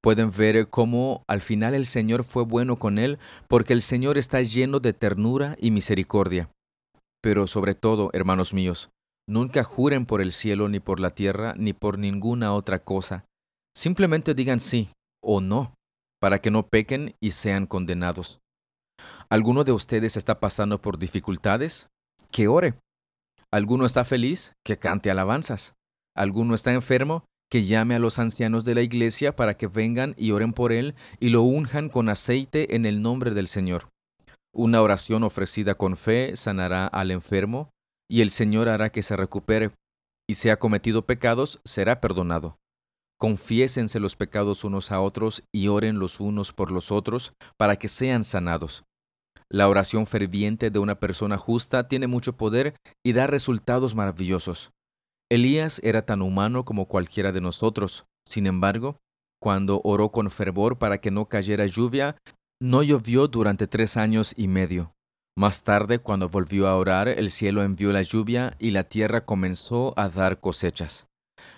pueden 0.01 0.31
ver 0.31 0.69
cómo 0.69 1.23
al 1.27 1.41
final 1.41 1.73
el 1.73 1.85
Señor 1.85 2.23
fue 2.23 2.43
bueno 2.43 2.77
con 2.77 2.99
él, 2.99 3.19
porque 3.47 3.73
el 3.73 3.81
Señor 3.81 4.17
está 4.17 4.41
lleno 4.41 4.79
de 4.79 4.93
ternura 4.93 5.55
y 5.59 5.71
misericordia. 5.71 6.49
Pero 7.21 7.47
sobre 7.47 7.75
todo, 7.75 8.09
hermanos 8.13 8.53
míos, 8.53 8.89
nunca 9.27 9.63
juren 9.63 10.05
por 10.05 10.21
el 10.21 10.31
cielo, 10.31 10.69
ni 10.69 10.79
por 10.79 10.99
la 10.99 11.09
tierra, 11.09 11.53
ni 11.57 11.73
por 11.73 11.99
ninguna 11.99 12.53
otra 12.53 12.79
cosa. 12.79 13.25
Simplemente 13.75 14.33
digan 14.33 14.59
sí 14.59 14.89
o 15.21 15.41
no, 15.41 15.73
para 16.19 16.39
que 16.39 16.51
no 16.51 16.67
pequen 16.67 17.15
y 17.19 17.31
sean 17.31 17.65
condenados. 17.65 18.39
¿Alguno 19.29 19.63
de 19.63 19.71
ustedes 19.71 20.17
está 20.17 20.39
pasando 20.39 20.81
por 20.81 20.97
dificultades? 20.99 21.89
Que 22.31 22.47
ore. 22.47 22.75
¿Alguno 23.51 23.85
está 23.85 24.05
feliz? 24.05 24.53
Que 24.63 24.77
cante 24.77 25.09
alabanzas. 25.09 25.75
¿Alguno 26.15 26.55
está 26.55 26.73
enfermo? 26.73 27.25
que 27.49 27.65
llame 27.65 27.95
a 27.95 27.99
los 27.99 28.19
ancianos 28.19 28.63
de 28.63 28.75
la 28.75 28.81
iglesia 28.81 29.35
para 29.35 29.55
que 29.55 29.67
vengan 29.67 30.13
y 30.17 30.31
oren 30.31 30.53
por 30.53 30.71
él 30.71 30.95
y 31.19 31.29
lo 31.29 31.41
unjan 31.41 31.89
con 31.89 32.07
aceite 32.07 32.75
en 32.75 32.85
el 32.85 33.01
nombre 33.01 33.31
del 33.31 33.47
Señor. 33.47 33.89
Una 34.53 34.81
oración 34.81 35.23
ofrecida 35.23 35.73
con 35.73 35.95
fe 35.95 36.35
sanará 36.35 36.87
al 36.87 37.11
enfermo, 37.11 37.69
y 38.09 38.21
el 38.21 38.31
Señor 38.31 38.69
hará 38.69 38.91
que 38.91 39.03
se 39.03 39.15
recupere, 39.15 39.71
y 40.27 40.35
si 40.35 40.49
ha 40.49 40.57
cometido 40.57 41.05
pecados, 41.05 41.59
será 41.63 42.01
perdonado. 42.01 42.58
Confiésense 43.19 43.99
los 43.99 44.15
pecados 44.15 44.63
unos 44.63 44.91
a 44.91 45.01
otros 45.01 45.43
y 45.53 45.67
oren 45.67 45.99
los 45.99 46.21
unos 46.21 46.53
por 46.53 46.71
los 46.71 46.89
otros 46.89 47.33
para 47.57 47.75
que 47.75 47.89
sean 47.89 48.23
sanados. 48.23 48.85
La 49.51 49.67
oración 49.67 50.05
ferviente 50.05 50.71
de 50.71 50.79
una 50.79 50.99
persona 50.99 51.37
justa 51.37 51.87
tiene 51.87 52.07
mucho 52.07 52.37
poder 52.37 52.75
y 53.05 53.13
da 53.13 53.27
resultados 53.27 53.93
maravillosos. 53.93 54.71
Elías 55.29 55.81
era 55.83 56.03
tan 56.05 56.21
humano 56.21 56.63
como 56.63 56.87
cualquiera 56.87 57.31
de 57.31 57.41
nosotros. 57.41 58.05
Sin 58.25 58.47
embargo, 58.47 58.97
cuando 59.41 59.81
oró 59.83 60.11
con 60.11 60.29
fervor 60.29 60.77
para 60.77 60.99
que 60.99 61.11
no 61.11 61.25
cayera 61.25 61.65
lluvia, 61.65 62.15
no 62.61 62.83
llovió 62.83 63.27
durante 63.27 63.67
tres 63.67 63.97
años 63.97 64.33
y 64.37 64.47
medio. 64.47 64.93
Más 65.37 65.63
tarde, 65.63 65.99
cuando 65.99 66.27
volvió 66.27 66.67
a 66.67 66.75
orar, 66.75 67.07
el 67.07 67.31
cielo 67.31 67.63
envió 67.63 67.91
la 67.91 68.01
lluvia 68.01 68.55
y 68.59 68.71
la 68.71 68.83
tierra 68.83 69.25
comenzó 69.25 69.93
a 69.97 70.09
dar 70.09 70.39
cosechas. 70.39 71.07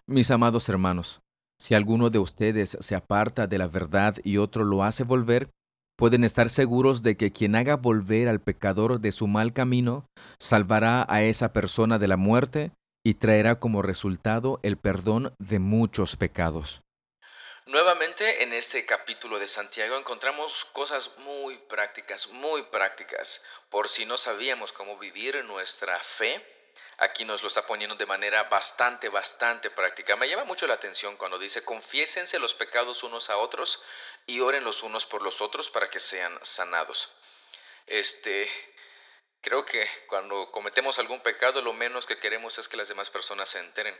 Mis 0.07 0.29
amados 0.31 0.69
hermanos, 0.69 1.21
si 1.61 1.75
alguno 1.75 2.09
de 2.09 2.17
ustedes 2.17 2.75
se 2.79 2.95
aparta 2.95 3.45
de 3.45 3.59
la 3.59 3.67
verdad 3.67 4.15
y 4.23 4.37
otro 4.37 4.63
lo 4.63 4.83
hace 4.83 5.03
volver, 5.03 5.51
pueden 5.95 6.23
estar 6.23 6.49
seguros 6.49 7.03
de 7.03 7.15
que 7.15 7.31
quien 7.31 7.55
haga 7.55 7.75
volver 7.75 8.29
al 8.29 8.41
pecador 8.41 8.99
de 8.99 9.11
su 9.11 9.27
mal 9.27 9.53
camino, 9.53 10.07
salvará 10.39 11.05
a 11.07 11.21
esa 11.21 11.53
persona 11.53 11.99
de 11.99 12.07
la 12.07 12.17
muerte 12.17 12.71
y 13.05 13.13
traerá 13.13 13.59
como 13.59 13.83
resultado 13.83 14.59
el 14.63 14.75
perdón 14.75 15.35
de 15.37 15.59
muchos 15.59 16.15
pecados. 16.15 16.81
Nuevamente 17.67 18.41
en 18.41 18.53
este 18.53 18.83
capítulo 18.87 19.37
de 19.37 19.47
Santiago 19.47 19.99
encontramos 19.99 20.65
cosas 20.73 21.11
muy 21.19 21.59
prácticas, 21.69 22.27
muy 22.31 22.63
prácticas. 22.63 23.39
Por 23.69 23.87
si 23.87 24.07
no 24.07 24.17
sabíamos 24.17 24.71
cómo 24.71 24.97
vivir 24.97 25.45
nuestra 25.45 25.99
fe, 25.99 26.43
aquí 26.97 27.25
nos 27.25 27.41
lo 27.41 27.47
está 27.47 27.65
poniendo 27.65 27.95
de 27.95 28.05
manera 28.05 28.43
bastante, 28.43 29.09
bastante 29.09 29.69
práctica. 29.69 30.15
Me 30.15 30.29
llama 30.29 30.43
mucho 30.45 30.67
la 30.67 30.75
atención 30.75 31.17
cuando 31.17 31.39
dice, 31.39 31.63
confiésense 31.63 32.39
los 32.39 32.53
pecados 32.53 33.03
unos 33.03 33.29
a 33.29 33.37
otros 33.37 33.81
y 34.25 34.39
oren 34.39 34.63
los 34.63 34.83
unos 34.83 35.05
por 35.05 35.21
los 35.21 35.41
otros 35.41 35.69
para 35.69 35.89
que 35.89 35.99
sean 35.99 36.37
sanados. 36.43 37.13
Este, 37.87 38.49
Creo 39.41 39.65
que 39.65 39.87
cuando 40.05 40.51
cometemos 40.51 40.99
algún 40.99 41.19
pecado 41.21 41.63
lo 41.63 41.73
menos 41.73 42.05
que 42.05 42.19
queremos 42.19 42.59
es 42.59 42.67
que 42.67 42.77
las 42.77 42.87
demás 42.87 43.09
personas 43.09 43.49
se 43.49 43.57
enteren. 43.59 43.99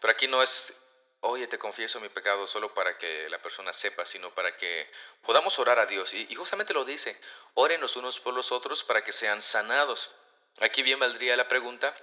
Pero 0.00 0.12
aquí 0.12 0.28
no 0.28 0.42
es, 0.42 0.72
oye, 1.20 1.48
te 1.48 1.58
confieso 1.58 1.98
mi 1.98 2.08
pecado 2.08 2.46
solo 2.46 2.72
para 2.72 2.96
que 2.96 3.28
la 3.28 3.42
persona 3.42 3.72
sepa, 3.72 4.06
sino 4.06 4.32
para 4.32 4.56
que 4.56 4.88
podamos 5.22 5.58
orar 5.58 5.80
a 5.80 5.86
Dios. 5.86 6.14
Y, 6.14 6.32
justamente 6.36 6.72
lo 6.72 6.84
dice, 6.84 7.20
oren 7.54 7.80
los 7.80 7.96
unos 7.96 8.20
por 8.20 8.32
los 8.32 8.52
otros 8.52 8.84
para 8.84 9.02
que 9.02 9.12
sean 9.12 9.42
sanados. 9.42 10.14
Aquí 10.60 10.82
bien 10.82 10.98
valdría 10.98 11.36
la 11.36 11.48
pregunta 11.48 11.94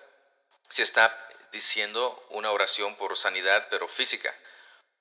si 0.70 0.82
está 0.82 1.16
diciendo 1.52 2.26
una 2.30 2.52
oración 2.52 2.96
por 2.98 3.18
sanidad, 3.18 3.68
pero 3.70 3.88
física 3.88 4.34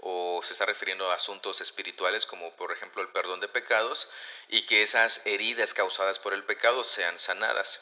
o 0.05 0.41
se 0.43 0.53
está 0.53 0.67
refiriendo 0.67 1.11
a 1.11 1.15
asuntos 1.15 1.61
espirituales 1.61 2.27
como 2.27 2.57
por 2.57 2.73
ejemplo 2.73 3.03
el 3.03 3.13
perdón 3.13 3.39
de 3.39 3.49
pecados 3.49 4.09
y 4.49 4.63
que 4.63 4.83
esas 4.83 5.21
heridas 5.25 5.75
causadas 5.75 6.19
por 6.19 6.35
el 6.35 6.45
pecado 6.45 6.83
sean 6.83 7.19
sanadas. 7.21 7.81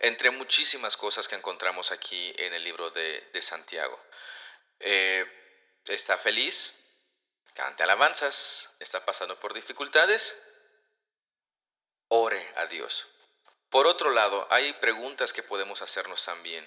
Entre 0.00 0.30
muchísimas 0.30 0.96
cosas 0.96 1.28
que 1.28 1.36
encontramos 1.36 1.92
aquí 1.92 2.34
en 2.36 2.52
el 2.52 2.64
libro 2.64 2.90
de, 2.90 3.30
Santiago. 3.40 3.98
Eh, 4.80 5.24
está 5.86 6.18
feliz, 6.18 6.74
cante 7.54 7.84
alabanzas, 7.84 8.68
está 8.80 9.04
pasando 9.04 9.38
por 9.38 9.54
dificultades, 9.54 10.36
ore 12.08 12.52
a 12.56 12.66
Dios. 12.66 13.06
Por 13.76 13.86
otro 13.86 14.10
lado, 14.10 14.46
hay 14.48 14.72
preguntas 14.72 15.34
que 15.34 15.42
podemos 15.42 15.82
hacernos 15.82 16.24
también 16.24 16.66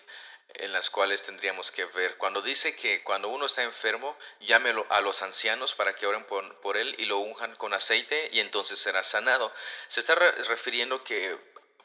en 0.50 0.72
las 0.72 0.92
cuales 0.92 1.24
tendríamos 1.24 1.72
que 1.72 1.86
ver. 1.86 2.18
Cuando 2.18 2.44
dice 2.44 2.76
que 2.76 3.02
cuando 3.02 3.30
uno 3.30 3.48
está 3.48 3.64
enfermo, 3.64 4.16
llámelo 4.42 4.86
a 4.92 5.02
los 5.02 5.24
ancianos 5.24 5.74
para 5.74 5.96
que 5.96 6.06
oren 6.06 6.24
por, 6.26 6.78
él 6.78 6.94
y 7.00 7.06
lo 7.06 7.18
unjan 7.18 7.56
con 7.56 7.74
aceite 7.74 8.30
y 8.32 8.42
entonces 8.42 8.78
será 8.78 9.04
sanado. 9.04 9.52
Se 9.88 10.02
está 10.02 10.14
refiriendo 10.14 11.04
que 11.04 11.36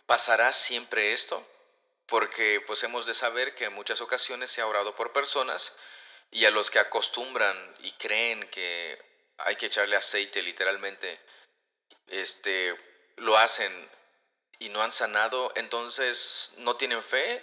pasará 0.05 0.53
siempre 0.53 1.15
esto, 1.15 1.43
porque 2.05 2.63
pues 2.67 2.83
hemos 2.83 3.07
de 3.07 3.15
saber 3.15 3.55
que 3.55 3.65
en 3.65 3.73
muchas 3.73 4.03
ocasiones 4.03 4.51
se 4.51 4.61
ha 4.61 4.67
orado 4.67 4.95
por 4.95 5.15
personas 5.15 5.75
y 6.31 6.45
a 6.45 6.51
los 6.51 6.71
que 6.71 6.81
acostumbran 6.81 7.77
y 7.79 7.93
creen 7.93 8.47
que 8.51 9.03
hay 9.39 9.57
que 9.57 9.67
echarle 9.69 9.97
aceite 9.97 10.43
literalmente, 10.43 11.19
este, 12.09 12.79
lo 13.17 13.39
hacen 13.39 13.89
y 14.65 14.71
no 14.71 14.83
han 14.83 14.93
sanado, 14.93 15.53
entonces 15.57 16.53
no 16.59 16.77
tienen 16.77 17.03
fe 17.03 17.43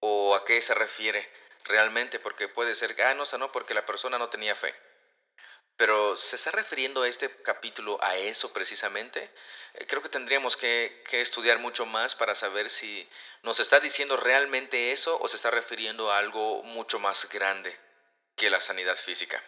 o 0.00 0.34
a 0.34 0.44
qué 0.44 0.60
se 0.60 0.74
refiere 0.74 1.30
realmente, 1.64 2.18
porque 2.18 2.48
puede 2.48 2.74
ser 2.74 2.96
que, 2.96 3.04
ah, 3.04 3.14
no 3.14 3.24
sanó 3.26 3.52
porque 3.52 3.74
la 3.74 3.86
persona 3.86 4.18
no 4.18 4.28
tenía 4.28 4.56
fe. 4.56 4.74
Pero 5.76 6.16
¿se 6.16 6.36
está 6.36 6.50
refiriendo 6.50 7.04
este 7.04 7.30
capítulo 7.42 7.98
a 8.02 8.16
eso 8.16 8.52
precisamente? 8.52 9.30
Eh, 9.74 9.86
creo 9.86 10.02
que 10.02 10.08
tendríamos 10.08 10.56
que, 10.56 11.02
estudiar 11.12 11.58
mucho 11.58 11.86
más 11.86 12.14
para 12.14 12.34
saber 12.34 12.68
si 12.68 13.08
nos 13.42 13.60
está 13.60 13.80
diciendo 13.80 14.16
realmente 14.16 14.92
eso 14.92 15.18
o 15.20 15.28
se 15.28 15.36
está 15.36 15.50
refiriendo 15.50 16.10
a 16.10 16.18
algo 16.18 16.62
mucho 16.64 16.98
más 16.98 17.28
grande 17.28 17.76
que 18.36 18.50
la 18.50 18.60
sanidad 18.60 18.96
física. 18.96 19.42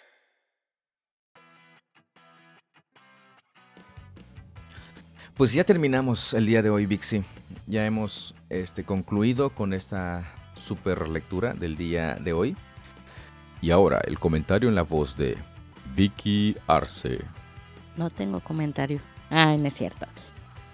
Pues 5.36 5.52
ya 5.52 5.64
terminamos 5.64 6.32
el 6.32 6.46
día 6.46 6.62
de 6.62 6.70
hoy, 6.70 6.86
Vixi. 6.86 7.24
Ya 7.66 7.84
hemos 7.84 8.36
este, 8.50 8.84
concluido 8.84 9.50
con 9.50 9.72
esta 9.72 10.22
super 10.54 11.08
lectura 11.08 11.54
del 11.54 11.76
día 11.76 12.14
de 12.14 12.32
hoy. 12.32 12.56
Y 13.60 13.72
ahora 13.72 14.00
el 14.06 14.20
comentario 14.20 14.68
en 14.68 14.76
la 14.76 14.82
voz 14.82 15.16
de 15.16 15.36
Vicky 15.96 16.56
Arce. 16.68 17.18
No 17.96 18.10
tengo 18.10 18.38
comentario. 18.38 19.00
Ah, 19.28 19.56
no 19.58 19.66
es 19.66 19.74
cierto. 19.74 20.06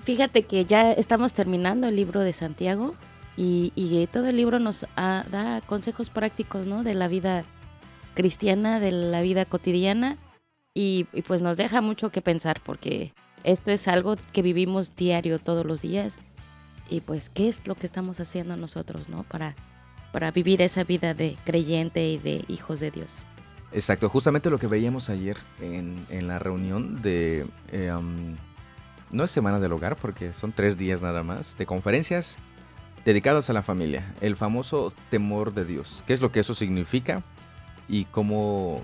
Fíjate 0.05 0.42
que 0.42 0.66
ya 0.66 0.92
estamos 0.92 1.33
terminando 1.33 1.88
el 1.88 1.96
libro 1.96 2.20
de 2.20 2.35
Santiago 2.35 2.94
y, 3.38 4.09
todo 4.12 4.27
el 4.27 4.37
libro 4.37 4.59
nos 4.59 4.85
da 4.94 5.62
consejos 5.66 6.11
prácticos 6.11 6.66
¿no? 6.66 6.83
de 6.83 6.92
la 6.92 7.09
vida 7.09 7.44
cristiana, 8.12 8.79
de 8.79 8.92
la 8.92 9.23
vida 9.23 9.46
cotidiana 9.46 10.18
y, 10.75 11.05
pues 11.27 11.40
nos 11.40 11.57
deja 11.57 11.81
mucho 11.81 12.11
que 12.11 12.20
pensar 12.20 12.61
porque 12.62 13.14
esto 13.44 13.70
es 13.70 13.88
algo 13.88 14.16
que 14.33 14.42
vivimos 14.42 14.96
diario 14.96 15.38
todos 15.38 15.64
los 15.64 15.83
días 15.83 16.18
y 16.88 17.00
pues 17.00 17.31
qué 17.31 17.48
es 17.48 17.66
lo 17.66 17.74
que 17.74 17.87
estamos 17.87 18.20
haciendo 18.20 18.57
nosotros, 18.57 19.09
¿no? 19.09 19.22
Para, 19.22 19.55
para 20.12 20.31
vivir 20.33 20.61
esa 20.62 20.85
vida 20.85 21.14
de 21.14 21.37
creyente 21.44 22.09
y 22.09 22.18
de 22.18 22.44
hijos 22.48 22.81
de 22.81 22.90
Dios. 22.90 23.24
Exacto, 23.72 24.09
justamente 24.09 24.50
lo 24.50 24.59
que 24.59 24.66
veíamos 24.66 25.11
ayer 25.11 25.37
en, 25.61 26.07
la 26.26 26.40
reunión 26.40 27.00
de, 27.00 27.46
um, 27.96 28.37
no 29.12 29.24
es 29.24 29.31
Semana 29.31 29.61
del 29.61 29.72
Hogar 29.72 29.96
porque 29.96 30.33
son 30.33 30.53
tres 30.53 30.76
días 30.76 31.03
nada 31.03 31.22
más, 31.22 31.57
de 31.57 31.66
conferencias 31.66 32.38
dedicadas 33.05 33.48
a 33.48 33.53
la 33.53 33.62
familia, 33.62 34.12
el 34.20 34.37
famoso 34.37 34.92
temor 35.09 35.55
de 35.55 35.64
Dios. 35.64 36.03
¿Qué 36.07 36.12
es 36.12 36.20
lo 36.20 36.33
que 36.33 36.40
eso 36.40 36.55
significa 36.55 37.22
y 37.88 38.07
cómo, 38.07 38.83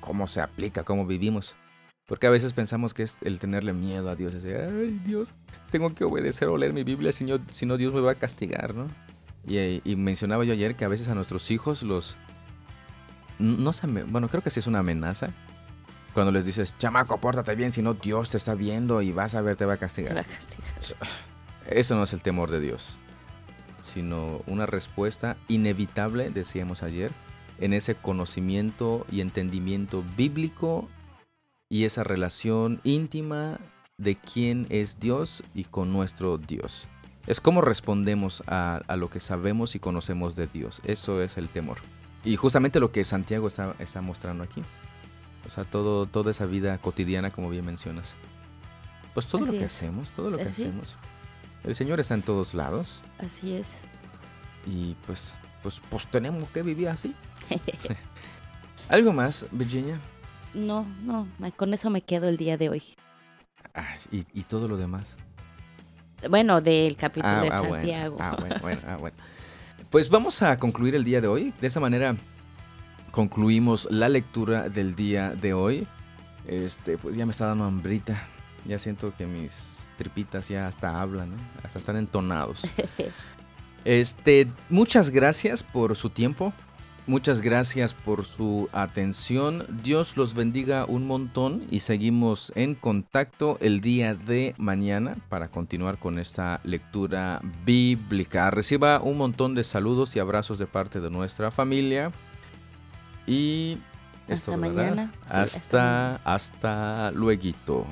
cómo 0.00 0.26
se 0.26 0.40
aplica, 0.40 0.82
cómo 0.82 1.06
vivimos? 1.06 1.56
Porque 2.06 2.26
a 2.26 2.30
veces 2.30 2.52
pensamos 2.52 2.94
que 2.94 3.02
es 3.02 3.18
el 3.22 3.40
tenerle 3.40 3.72
miedo 3.72 4.08
a 4.08 4.16
Dios, 4.16 4.32
decir, 4.32 4.56
ay 4.56 5.00
Dios, 5.04 5.34
tengo 5.70 5.94
que 5.94 6.04
obedecer 6.04 6.48
o 6.48 6.56
leer 6.56 6.72
mi 6.72 6.84
Biblia, 6.84 7.12
si 7.12 7.24
no, 7.24 7.40
si 7.50 7.66
no 7.66 7.76
Dios 7.76 7.92
me 7.92 8.00
va 8.00 8.12
a 8.12 8.14
castigar, 8.14 8.74
¿no? 8.74 8.88
Y, 9.46 9.80
y 9.84 9.96
mencionaba 9.96 10.44
yo 10.44 10.52
ayer 10.52 10.76
que 10.76 10.84
a 10.84 10.88
veces 10.88 11.08
a 11.08 11.14
nuestros 11.14 11.50
hijos 11.50 11.82
los 11.82 12.16
no 13.38 13.72
sé, 13.72 13.86
bueno, 13.86 14.28
creo 14.28 14.42
que 14.42 14.50
sí 14.50 14.60
es 14.60 14.66
una 14.66 14.80
amenaza. 14.80 15.30
Cuando 16.14 16.32
les 16.32 16.46
dices, 16.46 16.76
chamaco, 16.78 17.18
pórtate 17.18 17.54
bien, 17.54 17.72
si 17.72 17.82
no 17.82 17.94
Dios 17.94 18.30
te 18.30 18.38
está 18.38 18.54
viendo 18.54 19.02
y 19.02 19.12
vas 19.12 19.34
a 19.34 19.42
ver, 19.42 19.56
te 19.56 19.66
va 19.66 19.74
a 19.74 19.76
castigar. 19.76 20.10
Te 20.10 20.14
va 20.14 20.20
a 20.22 20.24
castigar. 20.24 20.70
Eso 21.66 21.94
no 21.94 22.04
es 22.04 22.12
el 22.14 22.22
temor 22.22 22.50
de 22.50 22.60
Dios, 22.60 22.98
sino 23.82 24.42
una 24.46 24.64
respuesta 24.64 25.36
inevitable, 25.48 26.30
decíamos 26.30 26.82
ayer, 26.82 27.12
en 27.58 27.74
ese 27.74 27.96
conocimiento 27.96 29.04
y 29.10 29.20
entendimiento 29.20 30.02
bíblico 30.16 30.88
y 31.68 31.84
esa 31.84 32.04
relación 32.04 32.80
íntima 32.84 33.58
de 33.98 34.16
quién 34.16 34.66
es 34.70 35.00
Dios 35.00 35.42
y 35.54 35.64
con 35.64 35.92
nuestro 35.92 36.38
Dios. 36.38 36.88
Es 37.26 37.40
como 37.40 37.60
respondemos 37.60 38.44
a, 38.46 38.82
a 38.86 38.96
lo 38.96 39.10
que 39.10 39.20
sabemos 39.20 39.74
y 39.74 39.80
conocemos 39.80 40.36
de 40.36 40.46
Dios. 40.46 40.80
Eso 40.84 41.22
es 41.22 41.38
el 41.38 41.48
temor. 41.48 41.78
Y 42.24 42.36
justamente 42.36 42.80
lo 42.80 42.92
que 42.92 43.04
Santiago 43.04 43.46
está, 43.46 43.74
está 43.78 44.00
mostrando 44.00 44.44
aquí. 44.44 44.62
O 45.46 45.50
sea, 45.50 45.64
todo, 45.64 46.06
toda 46.06 46.32
esa 46.32 46.46
vida 46.46 46.78
cotidiana, 46.78 47.30
como 47.30 47.48
bien 47.50 47.64
mencionas. 47.64 48.16
Pues 49.14 49.26
todo 49.26 49.46
lo 49.46 49.52
que 49.52 49.64
hacemos, 49.64 50.10
todo 50.10 50.30
lo 50.30 50.36
que 50.36 50.44
hacemos. 50.44 50.96
El 51.64 51.74
Señor 51.74 52.00
está 52.00 52.14
en 52.14 52.22
todos 52.22 52.52
lados. 52.52 53.02
Así 53.18 53.54
es. 53.54 53.82
Y 54.66 54.94
pues, 55.06 55.36
pues, 55.62 55.80
pues 55.88 56.08
tenemos 56.08 56.48
que 56.50 56.62
vivir 56.62 56.88
así. 56.88 57.14
¿Algo 58.88 59.12
más, 59.12 59.46
Virginia? 59.52 60.00
No, 60.56 60.86
no, 61.04 61.28
con 61.56 61.74
eso 61.74 61.90
me 61.90 62.00
quedo 62.00 62.28
el 62.28 62.38
día 62.38 62.56
de 62.56 62.70
hoy. 62.70 62.82
Ah, 63.74 63.96
¿y, 64.10 64.24
¿y, 64.32 64.42
todo 64.42 64.68
lo 64.68 64.78
demás? 64.78 65.18
Bueno, 66.30 66.62
del 66.62 66.96
capítulo 66.96 67.34
ah, 67.34 67.42
de 67.42 67.48
ah, 67.48 67.52
Santiago. 67.52 68.16
Ah, 68.18 68.36
bueno, 68.40 68.56
bueno, 68.62 68.80
ah, 68.86 68.96
bueno. 68.96 69.16
Pues 69.90 70.08
vamos 70.08 70.42
a 70.42 70.58
concluir 70.58 70.94
el 70.96 71.04
día 71.04 71.20
de 71.20 71.28
hoy. 71.28 71.52
De 71.60 71.68
esa 71.68 71.78
manera 71.78 72.16
concluimos 73.12 73.86
la 73.90 74.08
lectura 74.08 74.68
del 74.68 74.96
día 74.96 75.30
de 75.30 75.52
hoy. 75.52 75.86
Este, 76.46 76.98
pues 76.98 77.14
ya 77.16 77.26
me 77.26 77.32
está 77.32 77.46
dando 77.46 77.64
hambrita. 77.64 78.26
Ya 78.64 78.78
siento 78.78 79.14
que 79.16 79.26
mis 79.26 79.86
tripitas 79.96 80.48
ya 80.48 80.66
hasta 80.66 81.00
hablan, 81.00 81.34
hasta 81.62 81.78
están 81.78 81.96
entonados. 81.96 82.62
Este, 83.84 84.48
muchas 84.68 85.10
gracias 85.10 85.62
por 85.62 85.94
su 85.94 86.10
tiempo. 86.10 86.52
Muchas 87.08 87.40
gracias 87.40 87.94
por 87.94 88.24
su 88.24 88.68
atención. 88.72 89.64
Dios 89.84 90.16
los 90.16 90.34
bendiga 90.34 90.86
un 90.86 91.06
montón 91.06 91.64
y 91.70 91.80
seguimos 91.80 92.52
en 92.56 92.74
contacto 92.74 93.58
el 93.60 93.80
día 93.80 94.16
de 94.16 94.56
mañana 94.58 95.16
para 95.28 95.46
continuar 95.48 95.98
con 95.98 96.18
esta 96.18 96.60
lectura 96.64 97.40
bíblica. 97.64 98.50
Reciba 98.50 99.00
un 99.00 99.18
montón 99.18 99.54
de 99.54 99.62
saludos 99.62 100.16
y 100.16 100.18
abrazos 100.18 100.58
de 100.58 100.66
parte 100.66 101.00
de 101.00 101.10
nuestra 101.10 101.52
familia. 101.52 102.10
Y 103.24 103.78
hasta 104.28 104.56
mañana. 104.56 105.12
hasta, 105.28 106.16
hasta 106.24 107.12
luego. 107.12 107.86